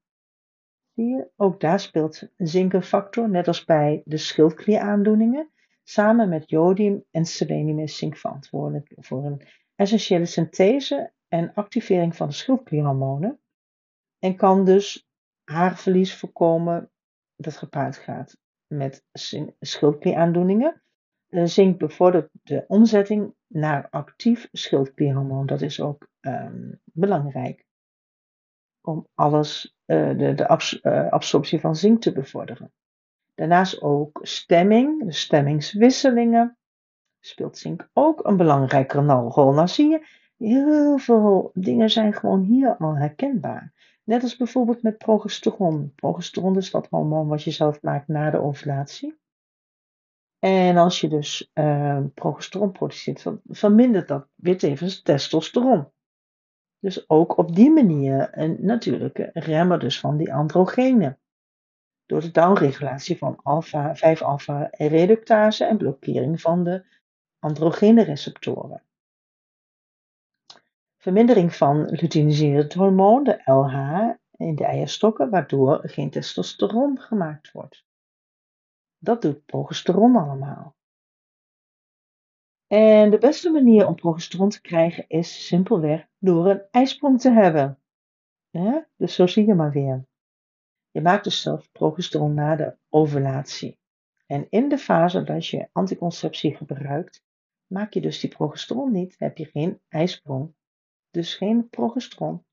[0.94, 5.50] Zie je, ook daar speelt zink een factor, net als bij de schildklieraandoeningen.
[5.82, 9.42] Samen met jodium en selenium is zink verantwoordelijk voor een
[9.74, 13.40] essentiële synthese en activering van de schildklierhormonen
[14.18, 15.08] en kan dus
[15.44, 16.90] haarverlies voorkomen
[17.36, 19.04] dat gepaard gaat met
[19.60, 20.82] schildklieraandoeningen.
[21.30, 25.46] Zink bevordert de omzetting naar actief schildklierhormoon.
[25.46, 27.66] Dat is ook um, belangrijk
[28.80, 32.72] om alles, uh, de, de uh, absorptie van zink te bevorderen.
[33.34, 36.56] Daarnaast ook stemming, de stemmingswisselingen,
[37.20, 39.52] speelt zink ook een belangrijke rol.
[39.52, 40.06] Nou zie je,
[40.38, 43.72] Heel veel dingen zijn gewoon hier al herkenbaar.
[44.04, 45.92] Net als bijvoorbeeld met progesteron.
[45.94, 49.17] Progesteron is dat hormoon wat je zelf maakt na de ovulatie.
[50.38, 55.90] En als je dus uh, progesteron produceert, vermindert dat weer tevens testosteron.
[56.78, 61.18] Dus ook op die manier een natuurlijke remmer dus van die androgenen.
[62.06, 66.84] Door de downregulatie van alpha, 5-alpha-reductase en blokkering van de
[67.38, 68.82] androgene receptoren
[70.98, 77.84] vermindering van luteiniserend hormoon, de LH, in de eierstokken, waardoor geen testosteron gemaakt wordt.
[78.98, 80.76] Dat doet progesteron allemaal.
[82.66, 87.78] En de beste manier om progesteron te krijgen is simpelweg door een ijsprong te hebben.
[88.96, 90.06] Dus zo zie je maar weer.
[90.90, 93.78] Je maakt dus zelf progesteron na de ovulatie.
[94.26, 97.24] En in de fase dat je anticonceptie gebruikt,
[97.66, 100.54] maak je dus die progesteron niet, heb je geen ijsprong,
[101.10, 102.44] dus geen progesteron.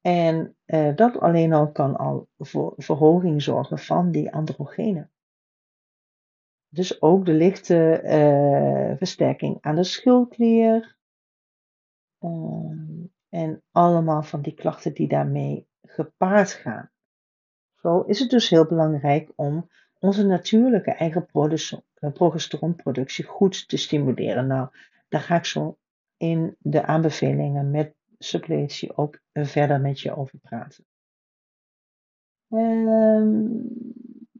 [0.00, 5.12] En uh, dat alleen al kan al voor verhoging zorgen van die androgenen.
[6.72, 10.96] Dus ook de lichte uh, versterking aan de schildklier.
[12.20, 16.90] Uh, en allemaal van die klachten die daarmee gepaard gaan.
[17.74, 24.46] Zo is het dus heel belangrijk om onze natuurlijke eigen eh, progesteronproductie goed te stimuleren.
[24.46, 24.68] Nou,
[25.08, 25.78] daar ga ik zo
[26.16, 30.84] in de aanbevelingen met suppletie ook verder met je over praten.
[32.48, 33.70] Um,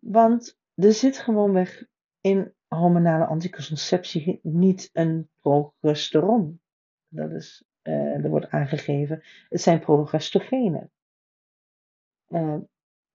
[0.00, 1.84] want er zit gewoonweg
[2.20, 6.60] in hormonale anticonceptie niet een progesteron.
[7.08, 10.90] Dat is, uh, er wordt aangegeven, het zijn progestogenen.
[12.28, 12.56] Uh,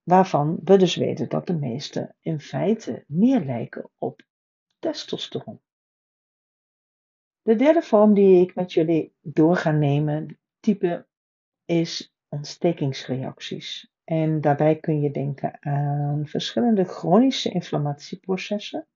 [0.03, 4.21] waarvan we dus weten dat de meeste in feite meer lijken op
[4.79, 5.61] testosteron.
[7.41, 11.07] De derde vorm die ik met jullie door ga nemen, type,
[11.65, 13.91] is ontstekingsreacties.
[14.03, 18.87] En daarbij kun je denken aan verschillende chronische inflammatieprocessen.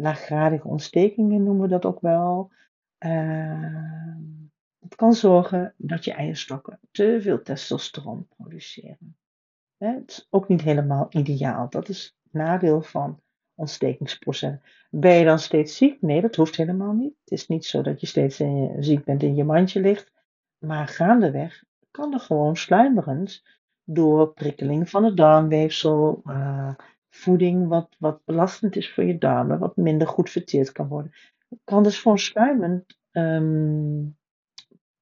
[0.00, 2.50] Laaggradige ontstekingen noemen we dat ook wel.
[2.98, 4.16] Uh,
[4.78, 9.16] het kan zorgen dat je eierstokken te veel testosteron produceren.
[9.76, 11.70] Het is ook niet helemaal ideaal.
[11.70, 13.20] Dat is het nadeel van
[13.54, 14.62] ontstekingsprocessen.
[14.90, 16.02] Ben je dan steeds ziek?
[16.02, 17.14] Nee, dat hoeft helemaal niet.
[17.20, 18.36] Het is niet zo dat je steeds
[18.78, 20.12] ziek bent en je mandje ligt.
[20.58, 23.42] Maar gaandeweg kan er gewoon sluimerend
[23.84, 26.74] door prikkeling van het darmweefsel, uh,
[27.10, 31.12] voeding wat, wat belastend is voor je darmen, wat minder goed verteerd kan worden.
[31.64, 34.16] Kan dus gewoon sluimend um,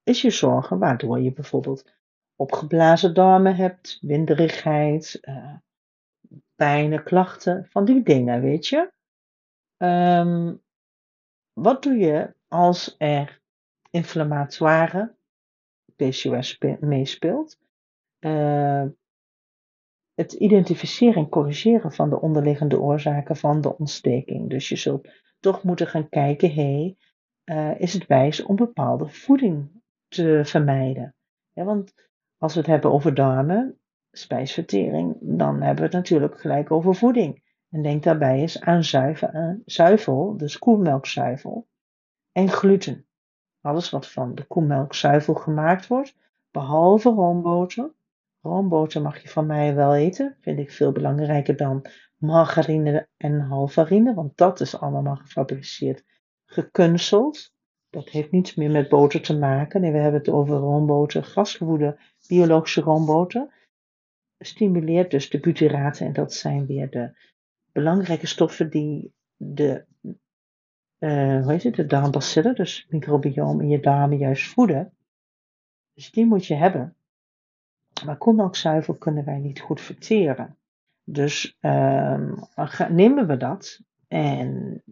[0.03, 1.95] is je zorgen, waardoor je bijvoorbeeld
[2.37, 5.55] opgeblazen darmen hebt, winderigheid, uh,
[6.55, 8.93] pijnen, klachten, van die dingen, weet je.
[9.77, 10.63] Um,
[11.53, 13.41] wat doe je als er
[13.91, 15.15] inflammatoire
[15.97, 17.59] PCOS meespeelt?
[18.21, 18.85] Uh,
[20.17, 24.51] het identificeren en corrigeren van de onderliggende oorzaken van de ontsteking.
[24.51, 25.09] Dus je zult
[25.41, 26.97] toch moeten gaan kijken, hé, hey,
[27.45, 31.15] uh, is het wijs om bepaalde voeding te vermijden?
[31.53, 31.95] Ja, want
[32.39, 33.79] als we het hebben over darmen,
[34.11, 37.45] spijsvertering, dan hebben we het natuurlijk gelijk over voeding.
[37.71, 41.69] En denk daarbij eens aan zuivel, uh, zuivel dus koemelkzuivel,
[42.33, 43.07] en gluten.
[43.61, 46.17] Alles wat van de koemelkzuivel gemaakt wordt,
[46.51, 47.95] behalve roomboter.
[48.47, 51.87] Roomboter mag je van mij wel eten, vind ik veel belangrijker dan
[52.17, 56.05] margarine en halvarine, want dat is allemaal gefabriceerd,
[56.45, 57.55] gekunsteld.
[57.91, 59.81] Dat heeft niets meer met boter te maken.
[59.81, 63.69] Nee, we hebben het over roomboter, grasgewoede biologische roomboter.
[64.39, 67.19] Stimuleert dus de butyraten en dat zijn weer de
[67.73, 69.85] belangrijke stoffen die de,
[70.99, 74.93] uh, hoe heet het, de darmbacillen, dus microbiome in je darmen juist voeden.
[75.95, 76.97] Dus die moet je hebben.
[78.05, 80.57] Maar koemelkzuivel kunnen wij niet goed verteren.
[81.05, 82.21] Dus uh,
[82.89, 84.83] nemen we dat en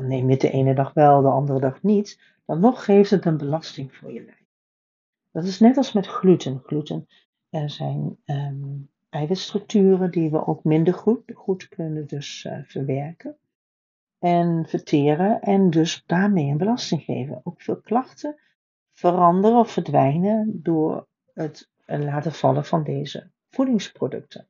[0.00, 3.24] neem je het de ene dag wel, de andere dag niet, dan nog geeft het
[3.24, 4.46] een belasting voor je lijf.
[5.30, 6.62] Dat is net als met gluten.
[6.64, 7.08] Gluten
[7.50, 13.36] er zijn um, eiwitstructuren die we ook minder goed, goed kunnen dus uh, verwerken
[14.18, 17.40] en verteren en dus daarmee een belasting geven.
[17.42, 18.36] Ook veel klachten
[18.92, 24.48] veranderen of verdwijnen door het laten vallen van deze voedingsproducten.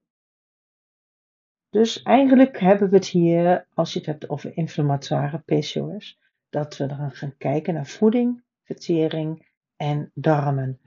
[1.71, 6.19] Dus eigenlijk hebben we het hier, als je het hebt over inflammatoire PCOS,
[6.49, 10.81] dat we dan gaan kijken naar voeding, vertering en darmen.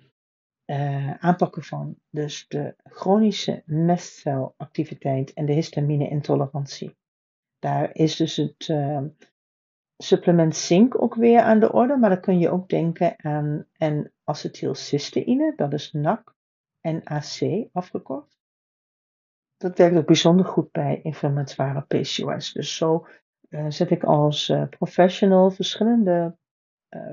[0.66, 6.96] Uh, aanpakken van dus de chronische mestcelactiviteit en de histamine-intolerantie.
[7.60, 9.02] Daar is dus het uh,
[9.98, 14.12] supplement zink ook weer aan de orde, maar dan kun je ook denken aan en
[14.24, 16.35] acetylcysteïne, dat is NAC
[16.86, 18.38] en AC afgekort.
[19.58, 22.54] Dat werkt ook bijzonder goed bij inflammatoire PCOS.
[22.54, 23.08] Dus zo
[23.50, 26.38] uh, zet ik als professional verschillende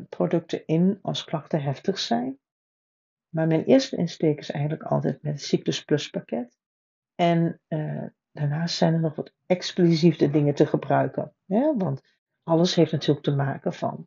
[0.09, 2.39] producten in als klachten heftig zijn.
[3.29, 6.59] Maar mijn eerste insteek is eigenlijk altijd met het Cyclus Plus pakket.
[7.15, 7.61] En
[8.33, 11.35] daarnaast zijn er nog wat exclusieve dingen te gebruiken.
[11.77, 12.01] Want
[12.43, 14.07] alles heeft natuurlijk te maken van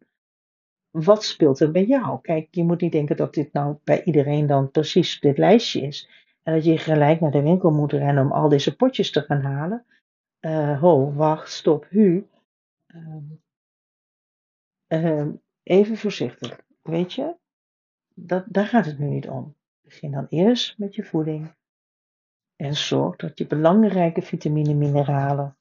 [1.04, 2.22] wat speelt er bij jou?
[2.22, 6.10] Kijk, je moet niet denken dat dit nou bij iedereen dan precies dit lijstje is.
[6.44, 9.42] En dat je gelijk naar de winkel moet rennen om al deze potjes te gaan
[9.42, 9.86] halen.
[10.42, 12.28] Uh, ho, wacht, stop, hu.
[12.88, 13.16] Uh,
[14.88, 15.32] ehm,
[15.64, 16.60] even voorzichtig.
[16.82, 17.36] Weet je,
[18.14, 19.56] dat, daar gaat het nu niet om.
[19.82, 21.54] Begin dan eerst met je voeding.
[22.56, 25.58] En zorg dat je belangrijke vitamine mineralen,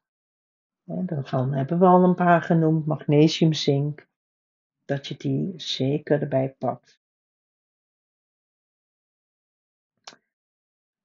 [0.84, 4.06] hè, daarvan hebben we al een paar genoemd, magnesium, zink,
[4.84, 7.02] dat je die zeker erbij pakt.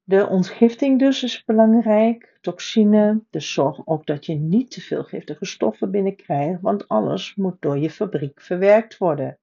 [0.03, 5.45] De ontgifting dus is belangrijk, toxine, dus zorg ook dat je niet te veel giftige
[5.45, 9.39] stoffen binnenkrijgt, want alles moet door je fabriek verwerkt worden.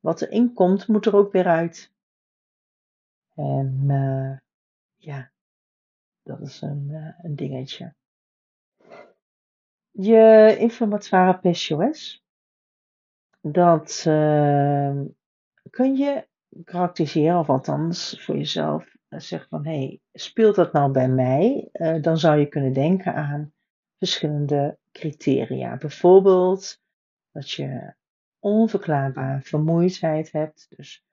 [0.00, 1.92] Wat erin komt, moet er ook weer uit.
[3.34, 4.38] En uh,
[4.96, 5.30] ja,
[6.22, 7.94] dat is een, een dingetje.
[9.90, 12.23] Je inflammatoire PCOS,
[13.52, 15.00] dat uh,
[15.70, 16.26] kun je
[16.64, 21.68] karakteriseren, of althans voor jezelf zeg van hé, hey, speelt dat nou bij mij?
[21.72, 23.52] Uh, dan zou je kunnen denken aan
[23.98, 25.76] verschillende criteria.
[25.76, 26.80] Bijvoorbeeld
[27.32, 27.94] dat je
[28.38, 30.66] onverklaarbare vermoeidheid hebt.
[30.76, 31.04] Dus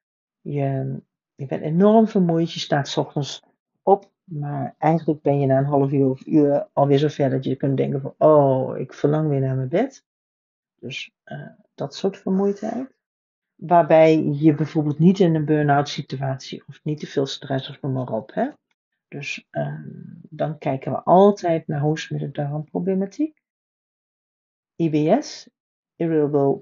[0.41, 0.99] je,
[1.35, 3.43] je bent enorm vermoeid, je staat s ochtends
[3.81, 7.43] op, maar eigenlijk ben je na een half uur of uur alweer zo ver dat
[7.43, 10.05] je kunt denken van oh, ik verlang weer naar mijn bed.
[10.75, 11.49] Dus uh,
[11.81, 12.93] dat soort vermoeidheid
[13.55, 17.93] waarbij je bijvoorbeeld niet in een burn-out situatie of niet te veel stress of noem
[17.93, 18.33] maar op.
[18.33, 18.49] Hè?
[19.07, 23.41] Dus um, dan kijken we altijd naar hoe met darmproblematiek.
[24.75, 25.49] IBS,
[25.95, 26.61] Irritable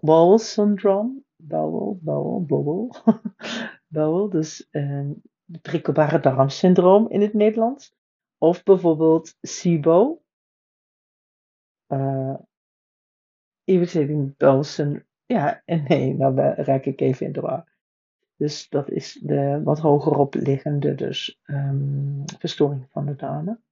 [0.00, 2.96] Bowel Syndrome, bowel, bowel, bowel,
[3.94, 5.22] bowel, dus um,
[5.62, 7.94] prikkelbare darmsyndroom in het Nederlands.
[8.38, 10.22] Of bijvoorbeeld SIBO,
[11.88, 12.34] uh,
[13.72, 17.70] Irritating Syndrome ja en nee, nou raak ik even in de war.
[18.36, 23.62] Dus dat is de wat hogerop liggende dus, um, verstoring van de darmen.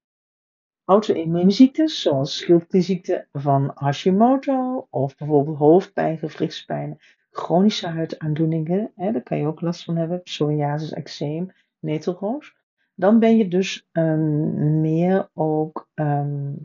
[0.84, 6.98] Auto-immuunziektes zoals schildklierziekte van Hashimoto of bijvoorbeeld hoofdpijn, gewrichtspijn,
[7.30, 12.56] chronische huidaandoeningen, hè, daar kan je ook last van hebben, psoriasis, eczeem, netelroos.
[12.94, 16.60] Dan ben je dus um, meer ook, um,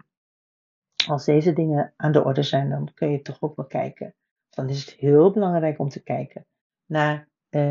[1.09, 4.15] als deze dingen aan de orde zijn, dan kun je toch ook wel kijken
[4.55, 6.45] dan is het heel belangrijk om te kijken
[6.85, 7.61] naar, uh,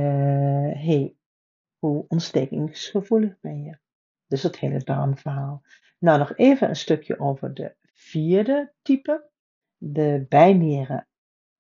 [0.85, 1.17] hey,
[1.79, 3.79] hoe ontstekingsgevoelig ben je?
[4.27, 5.63] Dus het hele darmverhaal.
[5.99, 9.31] Nou, nog even een stukje over de vierde type,
[9.77, 11.09] de bijnieren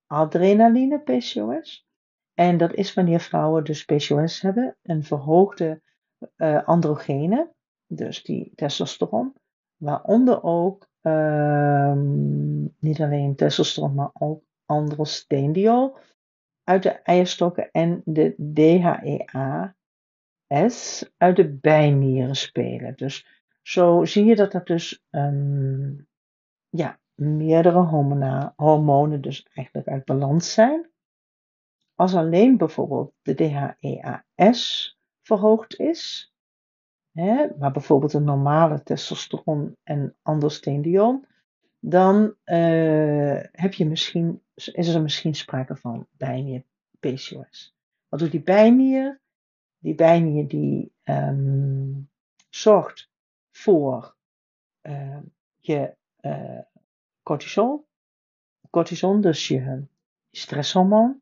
[0.06, 1.86] adrenaline PCOS.
[2.34, 5.82] En dat is wanneer vrouwen dus PCOS hebben, een verhoogde
[6.36, 7.52] uh, androgene,
[7.86, 9.34] dus die testosteron,
[9.76, 11.92] waaronder ook uh,
[12.78, 15.96] niet alleen testosteron, maar ook androstenediol
[16.64, 19.74] uit de eierstokken en de DHEA-S
[21.16, 22.96] uit de bijnieren spelen.
[22.96, 23.26] Dus
[23.62, 26.08] zo zie je dat er dus um,
[26.68, 27.82] ja, meerdere
[28.56, 30.90] hormonen dus eigenlijk uit balans zijn.
[31.94, 36.33] Als alleen bijvoorbeeld de DHEA-S verhoogd is,
[37.58, 41.24] maar bijvoorbeeld een normale testosteron en androstenediol,
[41.78, 46.64] dan uh, heb je misschien is er misschien sprake van bijnier
[47.00, 47.76] PCOS.
[48.08, 49.20] Wat doet die bijnier?
[49.78, 52.10] Die bijnier die um,
[52.50, 53.10] zorgt
[53.50, 54.16] voor
[54.82, 55.18] uh,
[55.58, 56.60] je uh,
[57.22, 57.86] cortisol.
[58.70, 59.86] Cortisol, dus je
[60.30, 61.20] stresshormoon.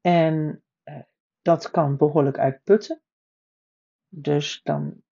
[0.00, 0.62] En
[1.42, 3.02] dat kan behoorlijk uitputten.
[4.16, 5.02] Dus dan,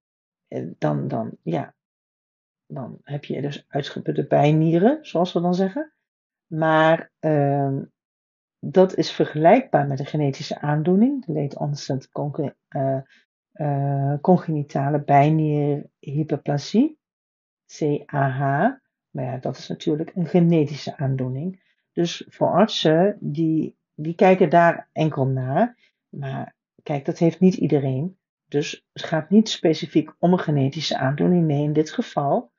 [0.79, 1.75] dan, dan, ja,
[2.67, 5.93] dan heb je dus uitgeputte bijnieren, zoals we dan zeggen.
[6.47, 7.79] Maar uh,
[8.59, 12.55] dat is vergelijkbaar met een genetische aandoening, de late onset con
[14.21, 16.99] congenitale bijnierhyperplasie,
[17.67, 18.41] CAH.
[19.11, 21.63] Maar ja, dat is natuurlijk een genetische aandoening.
[21.93, 25.79] Dus voor artsen, die, die kijken daar enkel naar.
[26.09, 28.19] Maar kijk, dat heeft niet iedereen.
[28.53, 31.47] Dus het gaat niet specifiek om een genetische aandoening.
[31.47, 32.53] Nee, in dit geval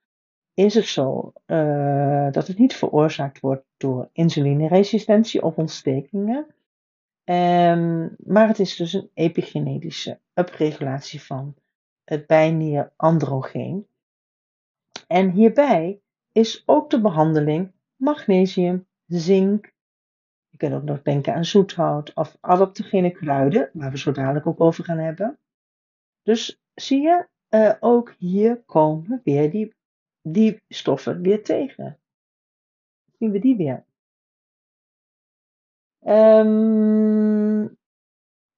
[0.54, 6.46] is het zo uh, dat het niet veroorzaakt wordt door insulineresistentie of ontstekingen.
[7.24, 11.56] Um, maar het is dus een epigenetische upregulatie van
[12.04, 13.88] het bijnier androgeen.
[15.08, 16.00] En hierbij
[16.32, 19.74] is ook de behandeling magnesium, zink.
[20.50, 24.62] Je kunt ook nog denken aan zoethout of adaptogene kruiden, waar we zo dadelijk ook
[24.62, 25.38] over gaan hebben.
[26.24, 29.74] Dus zie je, uh, ook hier komen weer die
[30.24, 32.00] die stoffen weer tegen.
[33.18, 33.86] Zien we die weer.
[36.06, 37.78] Um,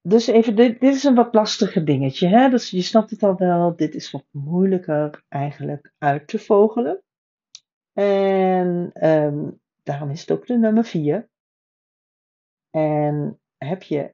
[0.02, 2.28] dus even, dit, dit, is een wat lastiger dingetje.
[2.28, 2.50] Hè?
[2.50, 7.04] Dus je snapt het al wel, dit is wat moeilijker eigenlijk uit te vogelen.
[7.94, 11.30] En um, daarom is het ook de nummer 4.
[12.70, 14.14] En heb je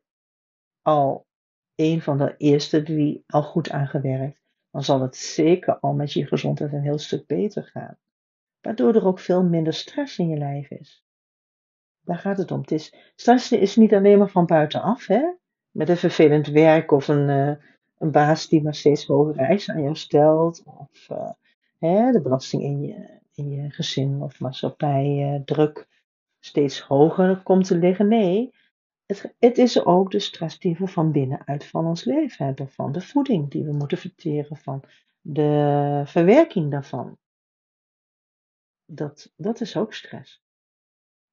[0.82, 1.26] al
[1.82, 6.28] een van de eerste drie al goed aangewerkt, dan zal het zeker al met je
[6.28, 7.98] gezondheid een heel stuk beter gaan.
[8.62, 11.06] Waardoor er ook veel minder stress in je lijf is.
[12.02, 12.62] Daar gaat het om.
[12.62, 15.22] Het is, stress is niet alleen maar van buitenaf, hè?
[15.72, 17.54] met een vervelend werk of een, uh,
[17.98, 21.30] een baas die maar steeds hogere eisen aan jou stelt, of uh,
[21.80, 25.88] hè, de belasting in je, in je gezin of maatschappij uh, druk
[26.40, 28.08] steeds hoger komt te liggen.
[28.08, 28.54] Nee,
[29.20, 32.92] het, het, is ook de stress die we van binnenuit van ons leven hebben, van
[32.92, 34.84] de voeding die we moeten verteren, van
[35.22, 37.18] de verwerking daarvan.
[38.86, 40.44] Dat, dat is ook stress.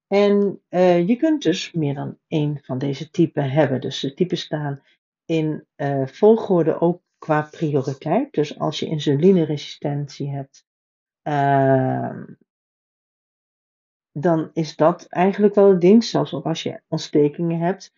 [0.07, 3.81] En uh, je kunt dus meer dan één van deze typen hebben.
[3.81, 4.83] Dus de typen staan
[5.25, 8.33] in uh, volgorde ook qua prioriteit.
[8.33, 10.67] Dus als je insulineresistentie hebt,
[11.23, 12.23] uh,
[14.21, 16.05] dan is dat eigenlijk wel het ding.
[16.05, 17.93] Zelfs ook als je ontstekingen hebt.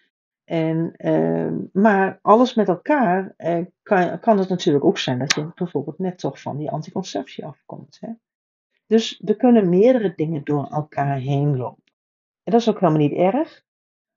[0.45, 5.51] En, ehm, maar alles met elkaar eh, kan, kan het natuurlijk ook zijn dat je
[5.55, 7.97] bijvoorbeeld net toch van die anticonceptie afkomt.
[8.01, 8.09] Hè?
[8.87, 11.93] Dus er kunnen meerdere dingen door elkaar heen lopen.
[12.43, 13.65] En dat is ook helemaal niet erg,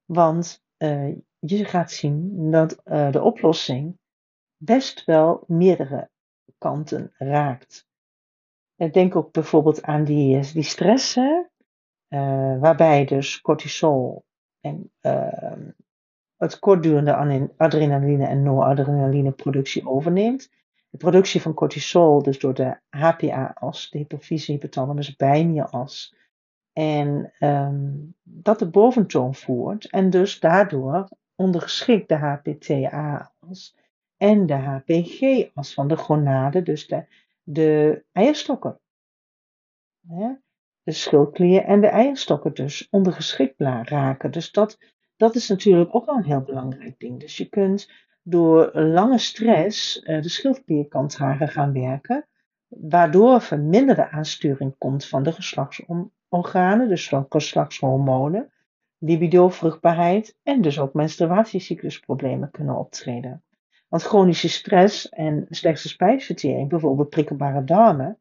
[0.06, 3.98] want uh, je gaat zien dat uh, de oplossing
[4.58, 6.10] best wel meerdere
[6.58, 7.88] kanten raakt.
[8.92, 11.18] Denk ook bijvoorbeeld aan die, eh, die stress,
[12.14, 14.26] uh, waarbij dus cortisol
[14.62, 15.52] en uh,
[16.38, 20.52] het kortdurende adrenaline en noradrenaline productie overneemt.
[20.90, 26.16] De productie van cortisol, dus door de HPA-as, de hypofyse-hypothalamus bijnieras,
[26.74, 33.76] en um, dat de boventoon voert en dus daardoor ondergeschikt de HPTA-as
[34.18, 37.06] en de HPG-as van de gonade, dus de,
[37.44, 38.80] de eierstokken.
[40.84, 44.32] De schildklier en de eierstokken dus ondergeschikt raken.
[44.32, 44.78] Dus dat,
[45.16, 47.20] dat is natuurlijk ook wel een heel belangrijk ding.
[47.20, 47.92] Dus je kunt
[48.24, 52.28] door lange stress uh, de schildklierkant gaan werken,
[52.68, 58.52] waardoor verminderde aansturing komt van de geslachtsom organen, dus van geslachtshormonen,
[58.98, 63.44] libido, vruchtbaarheid en dus ook menstruatiecyclusproblemen kunnen optreden.
[63.90, 68.20] Want chronische stress en slechte spijsvertering, bijvoorbeeld prikkelbare darmen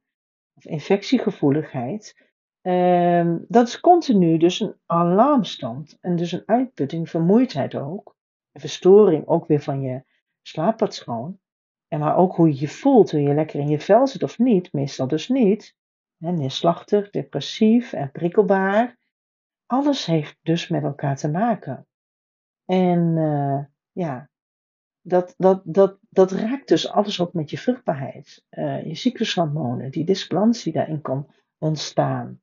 [0.55, 2.32] of infectiegevoeligheid,
[2.63, 8.17] eh, dat is continu dus een alarmstand en dus een uitputting, vermoeidheid ook,
[8.53, 10.03] een verstoring ook weer van je
[10.43, 11.41] slaappatroon.
[11.89, 14.39] En maar ook hoe je je voelt, hoe je lekker in je vel zit of
[14.39, 15.77] niet, meestal dus niet
[16.31, 18.99] neerslachtig, depressief en prikkelbaar.
[19.67, 21.87] Alles heeft dus met elkaar te maken.
[22.65, 24.31] En uh, ja,
[25.01, 28.45] dat, dat, dat, dat raakt dus alles ook met je vruchtbaarheid.
[28.51, 32.41] Uh, je cyclushormonen, die disbalans die daarin kan ontstaan.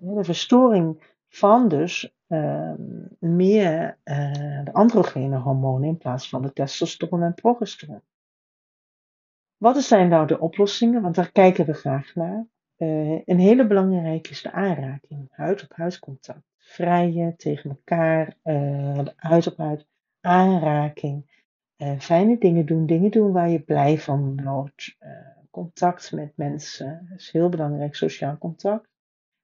[0.00, 2.72] De verstoring van dus uh,
[3.18, 8.02] meer uh, de androgene hormonen in plaats van de testosteron en progesteron.
[9.56, 11.02] Wat zijn nou de oplossingen?
[11.02, 12.46] Want daar kijken we graag naar.
[12.76, 16.42] Uh, een hele belangrijke is de aanraking, huid-op-huid contact.
[16.56, 19.86] Vrijen tegen elkaar, uh, huid op huid,
[20.20, 21.36] aanraking.
[21.98, 24.96] Fijne dingen doen, dingen doen waar je blij van wordt.
[25.50, 28.88] contact met mensen, is heel belangrijk, sociaal contact.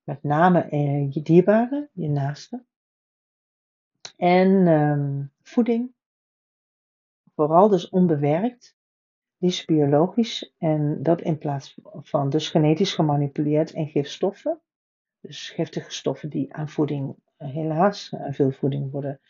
[0.05, 0.67] Met name
[1.11, 2.67] je dierbaren, je naasten.
[4.17, 5.93] En um, voeding,
[7.35, 8.77] vooral dus onbewerkt.
[9.39, 14.61] Die is biologisch en dat in plaats van dus genetisch gemanipuleerd en gifstoffen.
[15.21, 19.21] Dus giftige stoffen die aan voeding, eh, helaas aan veel voeding worden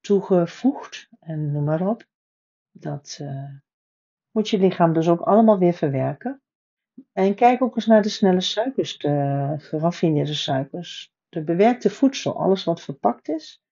[0.00, 2.06] toegevoegd en noem maar op.
[2.70, 3.50] Dat uh,
[4.30, 6.40] moet je lichaam dus ook allemaal weer verwerken.
[7.12, 12.64] En kijk ook eens naar de snelle suikers, de geraffineerde suikers, de bewerkte voedsel, alles
[12.64, 13.62] wat verpakt is,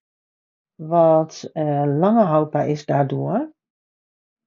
[0.75, 3.55] wat uh, langer houdbaar is daardoor,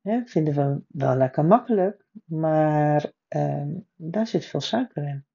[0.08, 5.26] Hè, vinden we wel lekker makkelijk, maar ehm, daar zit veel suiker in.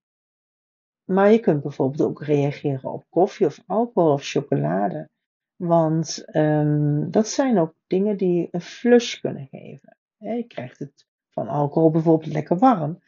[1.03, 5.09] Maar je kunt bijvoorbeeld ook reageren op koffie of alcohol of chocolade.
[5.55, 9.97] Want ehm, dat zijn ook dingen die een flush kunnen geven.
[10.17, 12.99] je krijgt het van alcohol bijvoorbeeld lekker warm.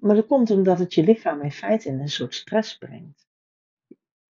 [0.00, 3.28] Maar dat komt omdat het je lichaam in feite in een soort stress brengt.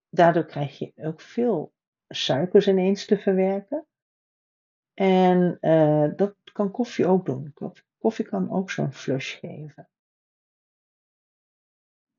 [0.08, 1.72] Daardoor krijg je ook veel
[2.08, 3.86] suikers ineens te verwerken.
[4.94, 7.54] En uh, dat kan koffie ook doen.
[7.98, 9.88] Koffie kan ook zo'n flush geven.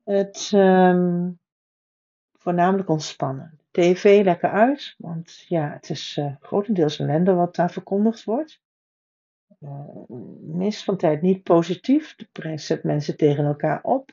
[0.04, 1.40] Het um,
[2.32, 3.60] voornamelijk ontspannen.
[3.70, 8.60] TV lekker uit, want ja, het is uh, grotendeels ellende wat daar verkondigd wordt.
[9.62, 12.16] Uh, meest van tijd niet positief.
[12.16, 14.12] De prijs zet mensen tegen elkaar op.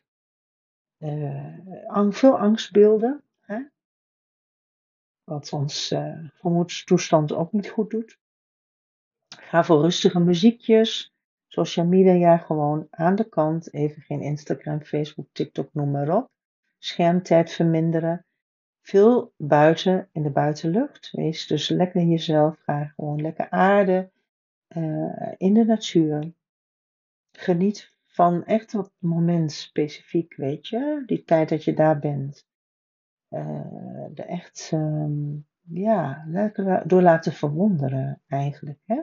[0.99, 3.23] Uh, veel angstbeelden.
[3.39, 3.61] Hè?
[5.29, 8.19] wat ons uh, gemoedstoestand ook niet goed doet.
[9.27, 11.13] Ga voor rustige muziekjes,
[11.47, 16.29] social media gewoon aan de kant, even geen Instagram, Facebook, TikTok, noem maar op.
[16.77, 18.25] Schermtijd verminderen.
[18.81, 21.09] Veel buiten in de buitenlucht.
[21.11, 22.57] Wees dus lekker jezelf.
[22.59, 24.11] Ga gewoon lekker aarden
[24.77, 26.33] uh, in de natuur.
[27.31, 32.47] Geniet van echt dat moment specifiek, weet je, die tijd dat je daar bent.
[33.29, 38.79] Uh, de echt, um, ja, lekker door laten verwonderen eigenlijk.
[38.85, 39.01] Hè?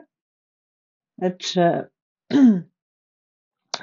[1.15, 1.81] Het uh,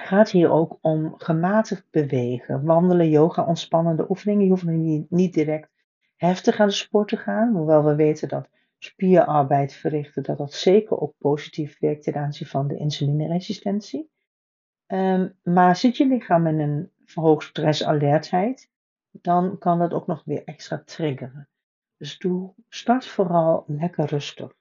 [0.08, 4.44] gaat hier ook om gematigd bewegen, wandelen, yoga, ontspannende oefeningen.
[4.44, 5.70] Je hoeft niet, niet direct
[6.16, 8.48] heftig aan de sport te gaan, hoewel we weten dat
[8.84, 14.10] spierarbeid verrichten, dat dat zeker ook positief werkt ten aanzien van de insulineresistentie.
[14.86, 18.70] Um, maar zit je lichaam in een verhoogd stressalertheid,
[19.10, 21.48] dan kan dat ook nog weer extra triggeren.
[21.96, 24.52] Dus doe, start vooral lekker rustig.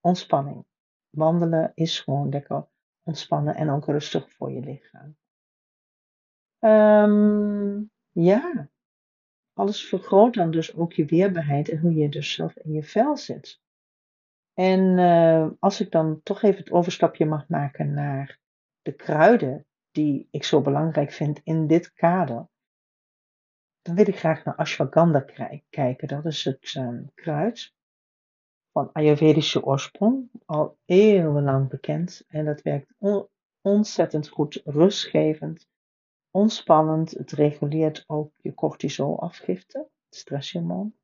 [0.00, 0.64] Ontspanning.
[1.10, 2.66] Wandelen is gewoon lekker
[3.02, 5.16] ontspannen en ook rustig voor je lichaam.
[6.58, 8.68] Um, ja,
[9.54, 13.16] alles vergroot dan dus ook je weerbaarheid en hoe je dus zelf in je vel
[13.16, 13.60] zit.
[14.54, 18.38] En uh, als ik dan toch even het overstapje mag maken naar
[18.82, 22.48] de kruiden die ik zo belangrijk vind in dit kader,
[23.82, 25.24] dan wil ik graag naar ashwagandha
[25.70, 26.08] kijken.
[26.08, 27.74] Dat is het um, kruid
[28.72, 32.24] van Ayurvedische oorsprong, al eeuwenlang bekend.
[32.28, 33.28] En dat werkt on
[33.60, 35.68] ontzettend goed, rustgevend,
[36.34, 37.10] ontspannend.
[37.10, 40.94] Het reguleert ook je cortisolafgifte, het stresshormoon.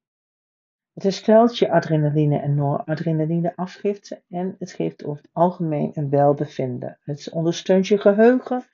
[0.92, 6.98] Het herstelt je adrenaline en noradrenaline afgifte en het geeft over het algemeen een welbevinden.
[7.02, 8.64] Het ondersteunt je geheugen,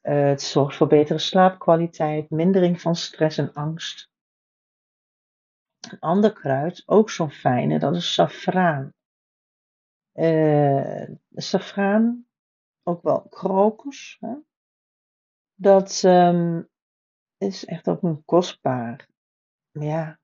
[0.00, 4.10] het zorgt voor betere slaapkwaliteit, mindering van stress en angst.
[5.90, 8.94] Een ander kruid, ook zo'n fijne, dat is safraan.
[10.14, 12.26] Uh, safraan,
[12.82, 14.34] ook wel krokus, hè?
[15.60, 16.68] Dat um,
[17.38, 19.08] is echt ook een kostbaar.
[19.70, 20.18] Ja,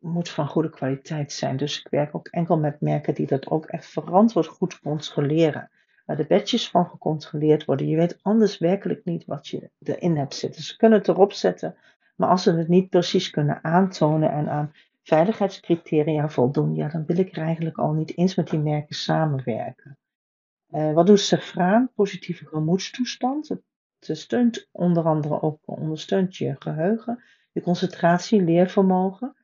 [0.00, 1.56] moet van goede kwaliteit zijn.
[1.56, 5.70] Dus ik werk ook enkel met merken die dat ook echt verantwoord goed controleren.
[6.04, 7.88] Waar de bedjes van gecontroleerd worden.
[7.88, 10.62] Je weet anders werkelijk niet wat je erin hebt zitten.
[10.62, 11.76] Ze kunnen het erop zetten,
[12.16, 14.72] maar als ze het niet precies kunnen aantonen en aan
[15.02, 19.98] veiligheidscriteria voldoen, ja, dan wil ik er eigenlijk al niet eens met die merken samenwerken.
[20.70, 21.90] Uh, wat doet Safraan?
[21.94, 23.50] Positieve gemoedstoestand.
[24.14, 27.22] Steunt onder andere ook ondersteunt je geheugen,
[27.52, 29.36] je concentratie, leervermogen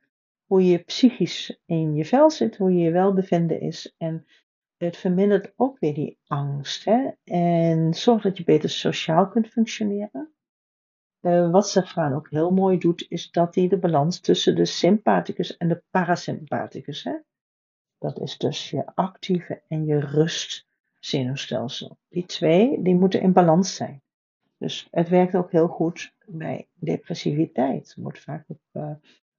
[0.53, 3.93] hoe je psychisch in je vel zit, hoe je je welbevinden is.
[3.97, 4.25] En
[4.77, 6.87] het vermindert ook weer die angst.
[7.23, 10.33] En zorgt dat je beter sociaal kunt functioneren.
[11.21, 15.57] Uh, wat Safran ook heel mooi doet, is dat hij de balans tussen de sympathicus
[15.57, 17.03] en de parasympathicus.
[17.03, 17.17] Hè?
[17.97, 20.67] Dat is dus je actieve en je rust
[20.99, 21.97] zenuwstelsel.
[22.09, 24.02] Die twee, die moeten in balans zijn.
[24.63, 27.95] Dus het werkt ook heel goed bij depressiviteit.
[27.97, 28.91] Wordt vaak ook uh,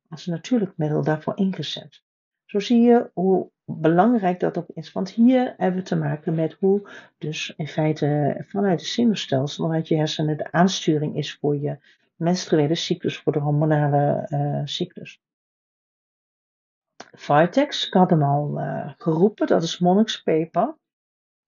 [0.09, 2.03] als natuurlijk middel daarvoor ingezet.
[2.45, 4.93] Zo zie je hoe belangrijk dat ook is.
[4.93, 9.89] Want hier hebben we te maken met hoe dus in feite vanuit het zenuwstelsel, vanuit
[9.89, 11.79] je hersenen de aansturing is voor je
[12.17, 15.21] menstruele cyclus, voor de hormonale uh, cyclus.
[17.13, 20.77] Vitex, ik had hem al uh, geroepen, dat is monnikspeper.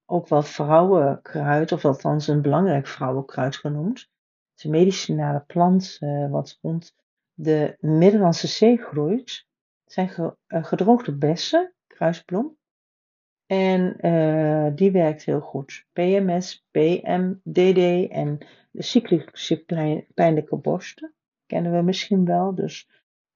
[0.07, 3.99] Ook wel vrouwenkruid, of althans een belangrijk vrouwenkruid genoemd.
[3.99, 6.95] Het is een medicinale plant uh, wat rond
[7.35, 9.47] de Middellandse Zee groeit,
[9.85, 10.11] zijn
[10.47, 12.57] eh, gedroogde bessen, kruisbloem.
[13.47, 15.87] En uh, die werkt heel goed.
[15.93, 18.39] PMS, PMDD en
[18.71, 19.65] de cyclische
[20.15, 21.15] pijnlijke borsten
[21.47, 22.55] kennen we misschien wel.
[22.55, 22.89] Dus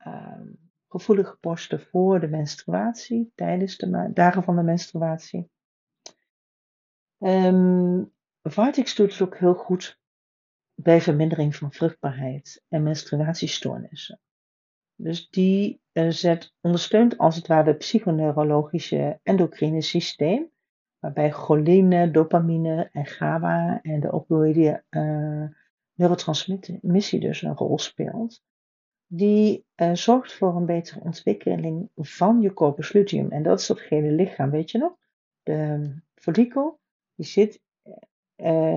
[0.07, 0.41] uh,
[0.89, 5.51] gevoelige borsten voor de menstruatie, tijdens de dagen van de menstruatie.
[7.21, 9.99] Um, Vartix doet het ook heel goed
[10.75, 14.21] bij vermindering van vruchtbaarheid en menstruatiestoornissen.
[14.95, 20.51] Dus die uh, zet, ondersteunt als het ware het psychoneurologische endocrine systeem,
[20.99, 25.45] waarbij choline, dopamine en GABA en de opioïde uh,
[25.95, 28.43] neurotransmissie dus een rol speelt.
[29.07, 33.31] Die uh, zorgt voor een betere ontwikkeling van je corpus luteum.
[33.31, 34.97] En dat is dat gele lichaam, weet je nog?
[35.43, 36.80] De follikel,
[37.21, 37.61] die zit,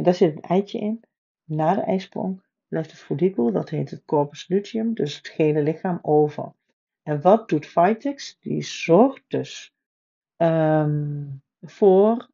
[0.04, 1.04] daar zit een eitje in.
[1.44, 6.00] Na de ijsprong blijft het follikel, dat heet het corpus luteum, dus het gele lichaam,
[6.02, 6.54] over.
[7.04, 8.38] En wat doet Vitex?
[8.40, 9.74] Die zorgt dus
[10.38, 12.30] um, voor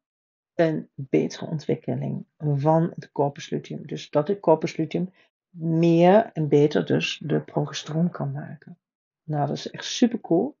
[0.54, 3.86] een betere ontwikkeling van het corpus luteum.
[3.86, 5.12] Dus dat het corpus luteum
[5.50, 8.78] meer en beter dus de progesteron kan maken.
[9.22, 10.56] Nou, dat is echt super cool.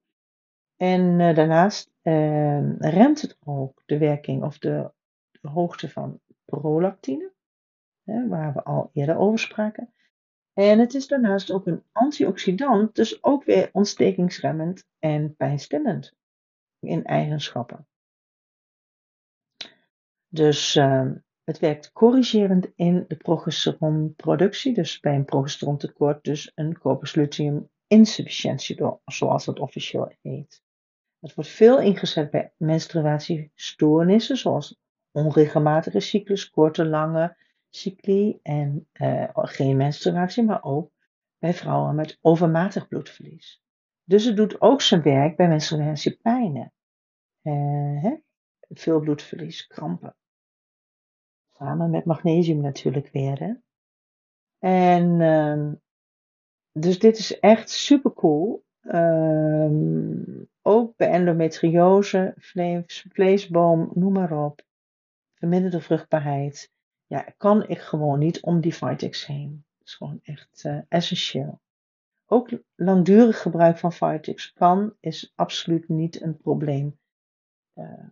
[0.76, 4.90] En eh, daarnaast ehm, remt het ook de werking of de
[5.48, 7.32] hoogte van prolactine,
[8.02, 9.94] hè, waar we al eerder over spraken.
[10.52, 16.14] En het is daarnaast ook een antioxidant, dus ook weer ontstekingsremmend en pijnstillend
[16.78, 17.88] in eigenschappen.
[20.28, 21.10] Dus uh,
[21.44, 27.16] het werkt corrigerend in de progesteronproductie, dus bij een progesterontekort, dus een corpus
[27.86, 30.62] insufficiëntie, zoals het officieel heet.
[31.18, 34.78] Het wordt veel ingezet bij menstruatiestoornissen, zoals
[35.12, 37.36] onregelmatige cyclus, korte, lange
[37.68, 40.90] cycli en uh, geen menstruatie, maar ook
[41.38, 43.62] bij vrouwen met overmatig bloedverlies.
[44.04, 46.72] Dus het doet ook zijn werk bij menstruatiepijnen.
[47.42, 48.14] Uh, hè?
[48.68, 50.16] Veel bloedverlies, krampen.
[51.50, 53.38] Samen met magnesium natuurlijk weer.
[53.38, 53.52] Hè?
[54.58, 55.72] En uh,
[56.72, 58.64] dus dit is echt super cool.
[58.82, 64.62] Um, ook bij endometriose, vlees, vleesboom, noem maar op.
[65.40, 66.72] Verminderde vruchtbaarheid.
[67.06, 69.64] Ja, kan ik gewoon niet om die Vitex heen.
[69.78, 71.60] Dat is gewoon echt uh, essentieel.
[72.26, 76.98] Ook langdurig gebruik van Vitex kan, is absoluut niet een probleem.
[77.74, 78.08] Uh,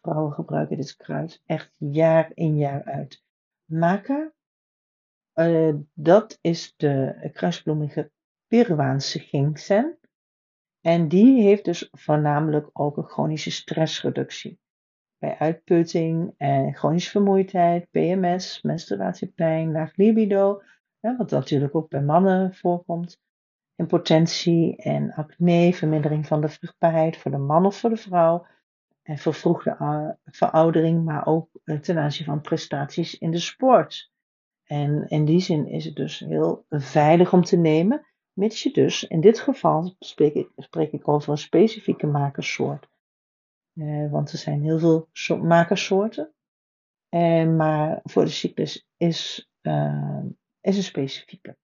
[0.00, 3.24] vrouwen gebruiken dit kruid echt jaar in jaar uit.
[3.64, 4.32] Maca,
[5.34, 8.10] uh, dat is de kruisbloemige
[8.46, 9.98] Peruaanse ginseng.
[10.80, 14.59] En die heeft dus voornamelijk ook een chronische stressreductie.
[15.20, 20.62] Bij uitputting en chronische vermoeidheid, PMS, menstruatiepijn, laag libido,
[21.00, 23.20] wat natuurlijk ook bij mannen voorkomt,
[23.76, 28.46] impotentie en acne, vermindering van de vruchtbaarheid voor de man of voor de vrouw,
[29.02, 31.48] en vervroegde veroudering, maar ook
[31.80, 34.12] ten aanzien van prestaties in de sport.
[34.64, 39.04] En in die zin is het dus heel veilig om te nemen, mits je dus,
[39.04, 42.88] in dit geval spreek ik, spreek ik over een specifieke makersoort.
[43.74, 46.32] Uh, want er zijn heel veel so makersoorten.
[47.08, 50.24] En, maar voor de cyclus is, uh,
[50.60, 51.56] is een specifieke.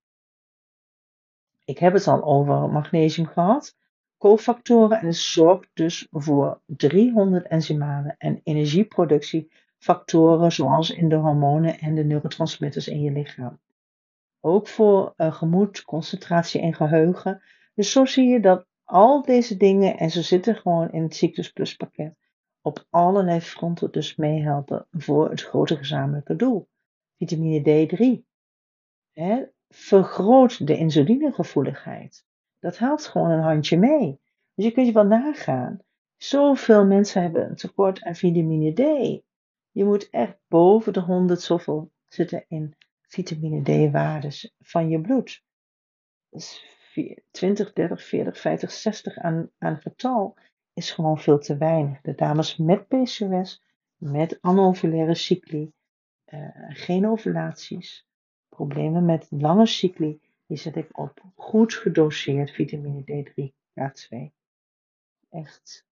[1.64, 3.76] Ik heb het al over magnesium gehad
[4.18, 12.04] cofactoren en zorgt dus voor 300 enzymale en energieproductiefactoren zoals in de hormonen en de
[12.04, 13.60] neurotransmitters in je lichaam.
[14.40, 17.42] Ook voor uh, gemoed, concentratie en geheugen.
[17.74, 21.74] Dus zo zie je dat al deze dingen, en ze zitten gewoon in het Plus
[21.74, 22.14] pakket,
[22.60, 26.68] op allerlei fronten dus meehelpen voor het grote gezamenlijke doel.
[27.16, 28.24] Vitamine D3
[29.12, 32.24] hè, vergroot de insulinegevoeligheid.
[32.60, 34.20] Dat helpt gewoon een handje mee.
[34.54, 35.78] Dus je kunt je wel nagaan.
[36.16, 38.78] Zoveel mensen hebben een tekort aan vitamine D.
[39.70, 45.42] Je moet echt boven de 100 zoveel zitten in vitamine D-waardes van je bloed.
[46.30, 46.75] Dus
[47.30, 50.36] 20, 30, 40, 50, 60 aan, aan getal
[50.72, 52.00] is gewoon veel te weinig.
[52.00, 53.62] De dames met PCOS,
[53.96, 55.72] met anovulaire cycli,
[56.26, 58.06] uh, geen ovulaties,
[58.48, 64.16] problemen met lange cycli, die zet ik op goed gedoseerd vitamine D3 K2.
[65.30, 65.86] Echt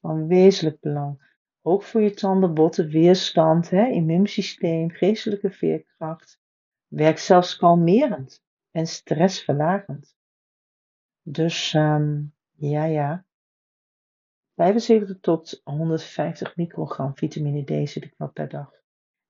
[0.00, 1.28] van wezenlijk belang.
[1.62, 6.40] Ook voor je tanden, botten, weerstand, hè, immuunsysteem, geestelijke veerkracht.
[6.86, 10.18] Werkt zelfs kalmerend en stressverlagend.
[11.22, 13.24] Dus um, ja, ja.
[14.54, 18.72] 75 tot 150 microgram vitamine D zit ik per dag.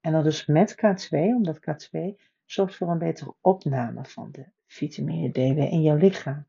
[0.00, 1.98] En dan dus met K2, omdat K2
[2.44, 6.46] zorgt voor een betere opname van de vitamine D weer in jouw lichaam.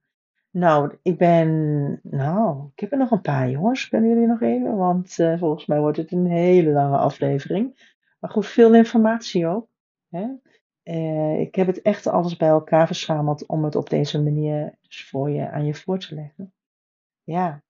[0.52, 2.00] Nou, ik ben.
[2.04, 3.88] Nou, ik heb er nog een paar jongens.
[3.88, 4.76] Kunnen jullie nog even?
[4.76, 7.96] Want uh, volgens mij wordt het een hele lange aflevering.
[8.20, 9.68] Maar goed, veel informatie ook.
[10.10, 10.28] Hè?
[10.92, 15.30] Uh, ik heb het echt alles bij elkaar verzameld om het op deze manier voor
[15.30, 16.54] je, aan je voor te leggen.
[17.24, 17.64] Ja,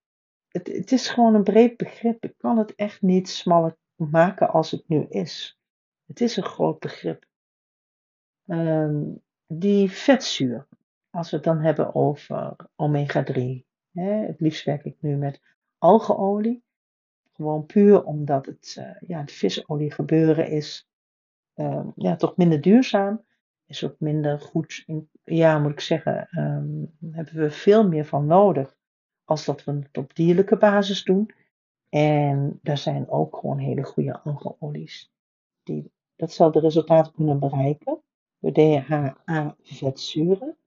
[0.47, 2.23] het, het is gewoon een breed begrip.
[2.23, 5.59] Ik kan het echt niet smaller maken als het nu is.
[6.05, 7.25] Het is een groot begrip.
[8.45, 10.67] Um, die vetzuur,
[11.09, 13.41] als we het dan hebben over omega-3.
[13.91, 15.41] Het liefst werk ik nu met
[15.77, 16.63] algeolie.
[17.31, 20.89] Gewoon puur omdat het, uh, ja, het visolie gebeuren is
[21.55, 23.23] uh, ja, toch minder duurzaam.
[23.65, 28.25] Is ook minder goed, in, ja moet ik zeggen, um, hebben we veel meer van
[28.25, 28.77] nodig.
[29.23, 31.31] Als dat we het op dierlijke basis doen.
[31.89, 35.11] En daar zijn ook gewoon hele goede algeolies.
[35.63, 38.01] Die datzelfde resultaat kunnen bereiken.
[38.37, 40.57] De DHA-vetzuren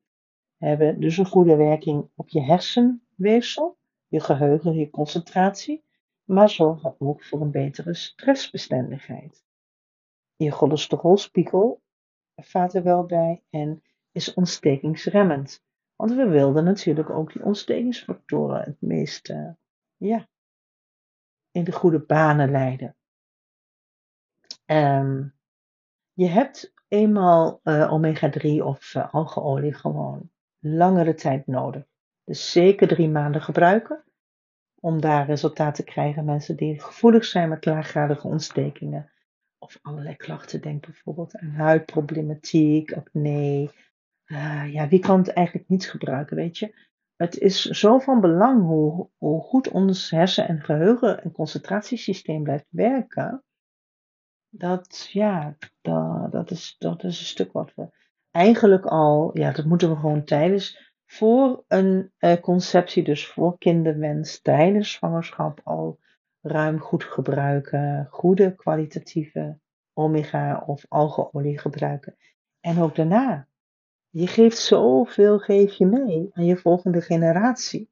[0.57, 3.77] hebben dus een goede werking op je hersenweefsel,
[4.09, 5.85] je geheugen, je concentratie,
[6.25, 9.44] maar zorgen ook voor een betere stressbestendigheid.
[10.37, 11.83] Je cholesterolspiegel
[12.37, 13.83] vaart er wel bij en
[14.13, 15.63] is ontstekingsremmend.
[15.97, 19.51] Want we wilden natuurlijk ook die ontstekingsfactoren het meest uh,
[19.97, 20.29] ja,
[21.51, 22.97] in de goede banen leiden.
[24.67, 25.35] Um,
[26.13, 31.85] je hebt eenmaal uh, omega-3 of uh, algeolie gewoon langere tijd nodig.
[32.25, 34.05] Dus zeker drie maanden gebruiken
[34.81, 36.25] om daar resultaat te krijgen.
[36.25, 39.13] Mensen die gevoelig zijn met laaggradige ontstekingen
[39.65, 40.61] of allerlei klachten.
[40.61, 43.71] Denk bijvoorbeeld aan huidproblematiek, acne.
[44.27, 46.93] Uh, ja, wie kan het eigenlijk niet gebruiken, weet je?
[47.17, 52.67] Het is zo van belang hoe, hoe goed ons hersen- en geheugen- en concentratiesysteem blijft
[52.69, 53.45] werken.
[54.49, 57.89] Dat, ja, dat, dat, is, dat is een stuk wat we
[58.31, 64.41] eigenlijk al, ja, dat moeten we gewoon tijdens, voor een uh, conceptie, dus voor kinderwens,
[64.41, 65.99] tijdens zwangerschap al
[66.45, 68.07] ruim goed gebruiken.
[68.11, 69.59] Goede kwalitatieve
[69.93, 72.17] omega of algeolie gebruiken.
[72.61, 73.49] En ook daarna.
[74.11, 77.91] Je geeft zoveel, geef je mee aan je volgende generatie.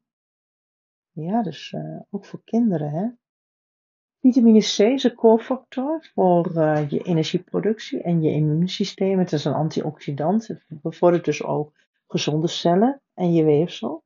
[1.11, 3.07] Ja, dus uh, ook voor kinderen, hè.
[4.19, 9.19] Vitamine C is een cofactor voor uh, je energieproductie en je immuunsysteem.
[9.19, 10.47] Het is een antioxidant.
[10.47, 11.71] Het bevordert dus ook
[12.07, 14.03] gezonde cellen en je weefsel.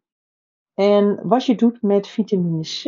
[0.78, 2.84] En wat je doet met vitamine C,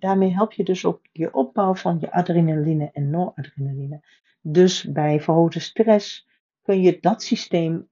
[0.00, 4.02] daarmee help je dus ook je opbouw van je adrenaline en noradrenaline.
[4.40, 6.28] Dus bij verhoogde stress
[6.62, 7.88] kun je dat systeem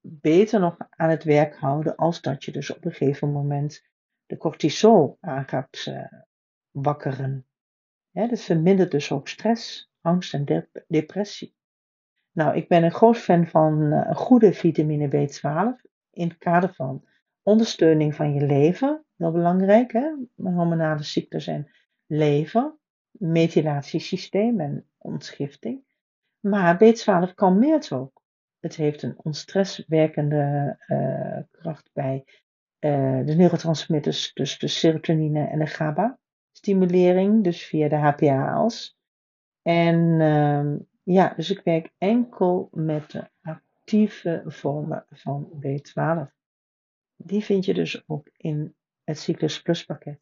[0.00, 3.84] beter nog aan het werk houden als dat je dus op een gegeven moment
[4.26, 6.04] de cortisol aan gaat uh,
[6.70, 7.46] wakkeren.
[8.10, 11.54] Dat vermindert dus ook stress, angst en de depressie.
[12.32, 17.04] Nou, ik ben een groot fan van uh, goede vitamine B12 in het kader van
[17.42, 19.04] ondersteuning van je leven.
[19.16, 20.12] Heel belangrijk, hè?
[20.36, 21.70] Hormonale ziektes en
[22.06, 22.78] leven,
[23.10, 25.84] methylatiesysteem en ontgifting.
[26.40, 28.22] Maar B12 kalmeert ook.
[28.60, 32.24] Het heeft een onstresswerkende uh, kracht bij
[32.80, 36.18] uh, de neurotransmitters, dus de serotonine en de GABA.
[36.52, 38.98] Stimulering, dus via de HPA-as.
[39.62, 46.41] En uh, ja, dus ik werk enkel met de actieve vormen van B12.
[47.24, 48.74] Die vind je dus ook in
[49.04, 50.20] het Cyclus Plus pakket.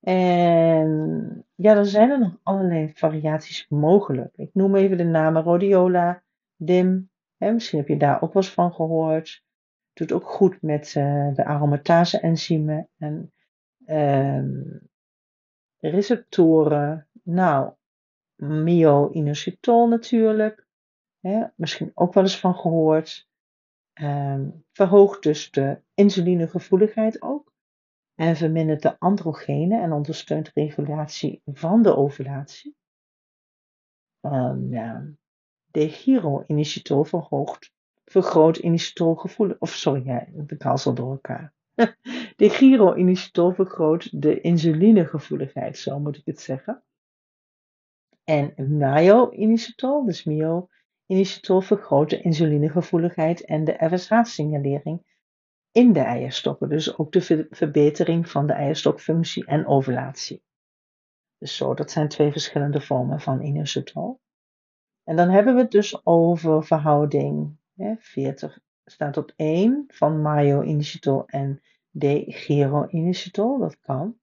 [0.00, 4.36] En ja, dan zijn er nog allerlei variaties mogelijk.
[4.36, 6.22] Ik noem even de namen rhodiola,
[6.56, 7.10] dim.
[7.36, 9.44] Misschien heb je daar ook wel eens van gehoord.
[9.92, 13.32] Doet ook goed met uh, de aromatase enzymen en
[13.86, 14.44] uh,
[15.78, 17.08] receptoren.
[17.22, 17.72] Nou,
[18.36, 20.66] myo-inositol natuurlijk.
[21.20, 23.28] Hè, misschien ook wel eens van gehoord.
[24.02, 24.40] Uh,
[24.72, 27.52] verhoogt dus de insulinegevoeligheid ook
[28.14, 32.76] en vermindert de androgenen en ondersteunt regulatie van de ovulatie.
[34.70, 35.06] Ja,
[35.66, 37.72] de giro-initiatol verhoogt,
[38.04, 38.60] vergroot
[39.58, 41.54] of sorry, ja, ik haal ze door elkaar.
[42.36, 46.82] De giro-initiatol vergroot de insulinegevoeligheid, zo moet ik het zeggen.
[48.24, 50.24] En myo-initiatol, dus
[51.12, 55.02] myo-initiatol vergroot de insulinegevoeligheid en de FSH-signalering
[55.72, 56.68] in de eierstokken.
[56.68, 60.42] Dus ook de verbetering van de eierstokfunctie en ovulatie.
[61.38, 64.20] Dus zo, dat zijn twee verschillende vormen van inositol.
[65.04, 67.56] En dan hebben we het dus over verhouding.
[67.74, 73.58] Hè, 40 staat op 1 van mayo-inositol en de-gero-inositol.
[73.58, 74.18] Dat kan.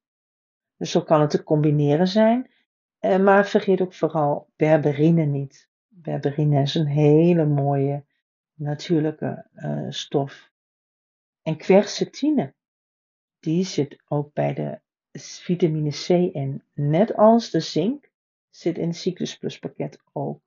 [0.78, 2.52] Dus zo kan het te combineren zijn.
[3.00, 5.70] Eh, maar vergeet ook vooral berberine niet.
[6.02, 8.04] Berberine is een hele mooie
[8.54, 10.52] natuurlijke uh, stof
[11.42, 12.54] en quercetine,
[13.40, 14.80] die zit ook bij de
[15.42, 16.64] vitamine C in.
[16.74, 18.12] Net als de zink
[18.50, 20.42] zit in het Cyclus Plus pakket ook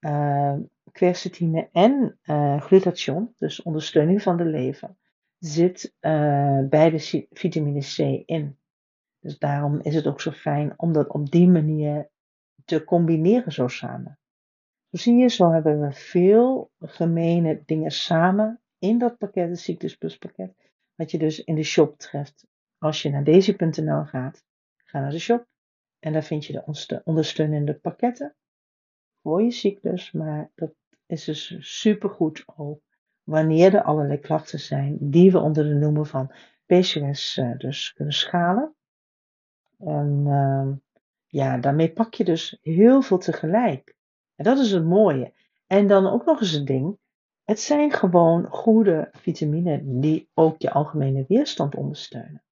[0.00, 0.56] uh,
[0.92, 4.96] quercetine en uh, glutathion, dus ondersteuning van de lever,
[5.38, 8.58] zit bij de vitamine C in.
[9.20, 12.08] Dus daarom is het ook zo fijn om dat op die manier
[12.64, 14.18] te combineren zo samen.
[14.92, 19.96] Zo zie je, zo hebben we veel gemene dingen samen in dat pakket, het Cyclus
[19.96, 20.54] Plus pakket,
[20.94, 22.46] wat je dus in de shop treft.
[22.78, 24.44] Als je naar deze.nl gaat,
[24.76, 25.46] ga naar de shop
[25.98, 28.36] en daar vind je de ondersteunende pakketten
[29.22, 30.12] voor je cyclus.
[30.12, 30.74] Maar dat
[31.06, 32.80] is dus supergoed ook
[33.22, 36.32] wanneer er allerlei klachten zijn die we onder de noemer van
[36.66, 38.74] PCOS uh, dus kunnen schalen.
[39.78, 40.72] En uh,
[41.26, 44.00] ja, daarmee pak je dus heel veel tegelijk.
[44.42, 45.32] Dat is het mooie.
[45.66, 46.98] En dan ook nog eens een ding.
[47.44, 52.42] Het zijn gewoon goede vitamine die ook je algemene weerstand ondersteunen.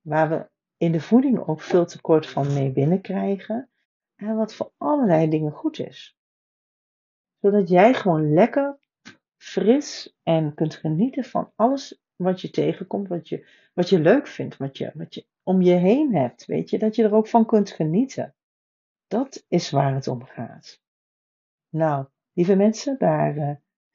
[0.00, 3.70] Waar we in de voeding ook veel tekort van mee binnenkrijgen.
[4.16, 6.16] En wat voor allerlei dingen goed is.
[7.40, 8.78] Zodat jij gewoon lekker,
[9.36, 14.56] fris en kunt genieten van alles wat je tegenkomt, wat je, wat je leuk vindt,
[14.56, 16.46] wat je, wat je om je heen hebt.
[16.46, 18.34] Weet je, dat je er ook van kunt genieten.
[19.06, 20.80] Dat is waar het om gaat.
[21.72, 23.54] Nou, lieve mensen, daar, uh,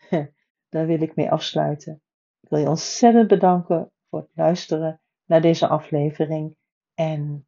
[0.70, 2.02] daar wil ik mee afsluiten.
[2.42, 6.56] Ik wil je ontzettend bedanken voor het luisteren naar deze aflevering.
[6.94, 7.48] En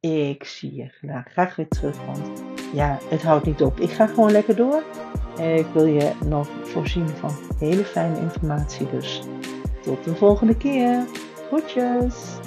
[0.00, 2.42] ik zie je graag, graag weer terug, want
[2.74, 3.78] ja, het houdt niet op.
[3.78, 4.82] Ik ga gewoon lekker door.
[5.38, 8.90] Ik wil je nog voorzien van hele fijne informatie.
[8.90, 9.22] Dus
[9.82, 11.06] tot de volgende keer.
[11.46, 12.38] Groetjes!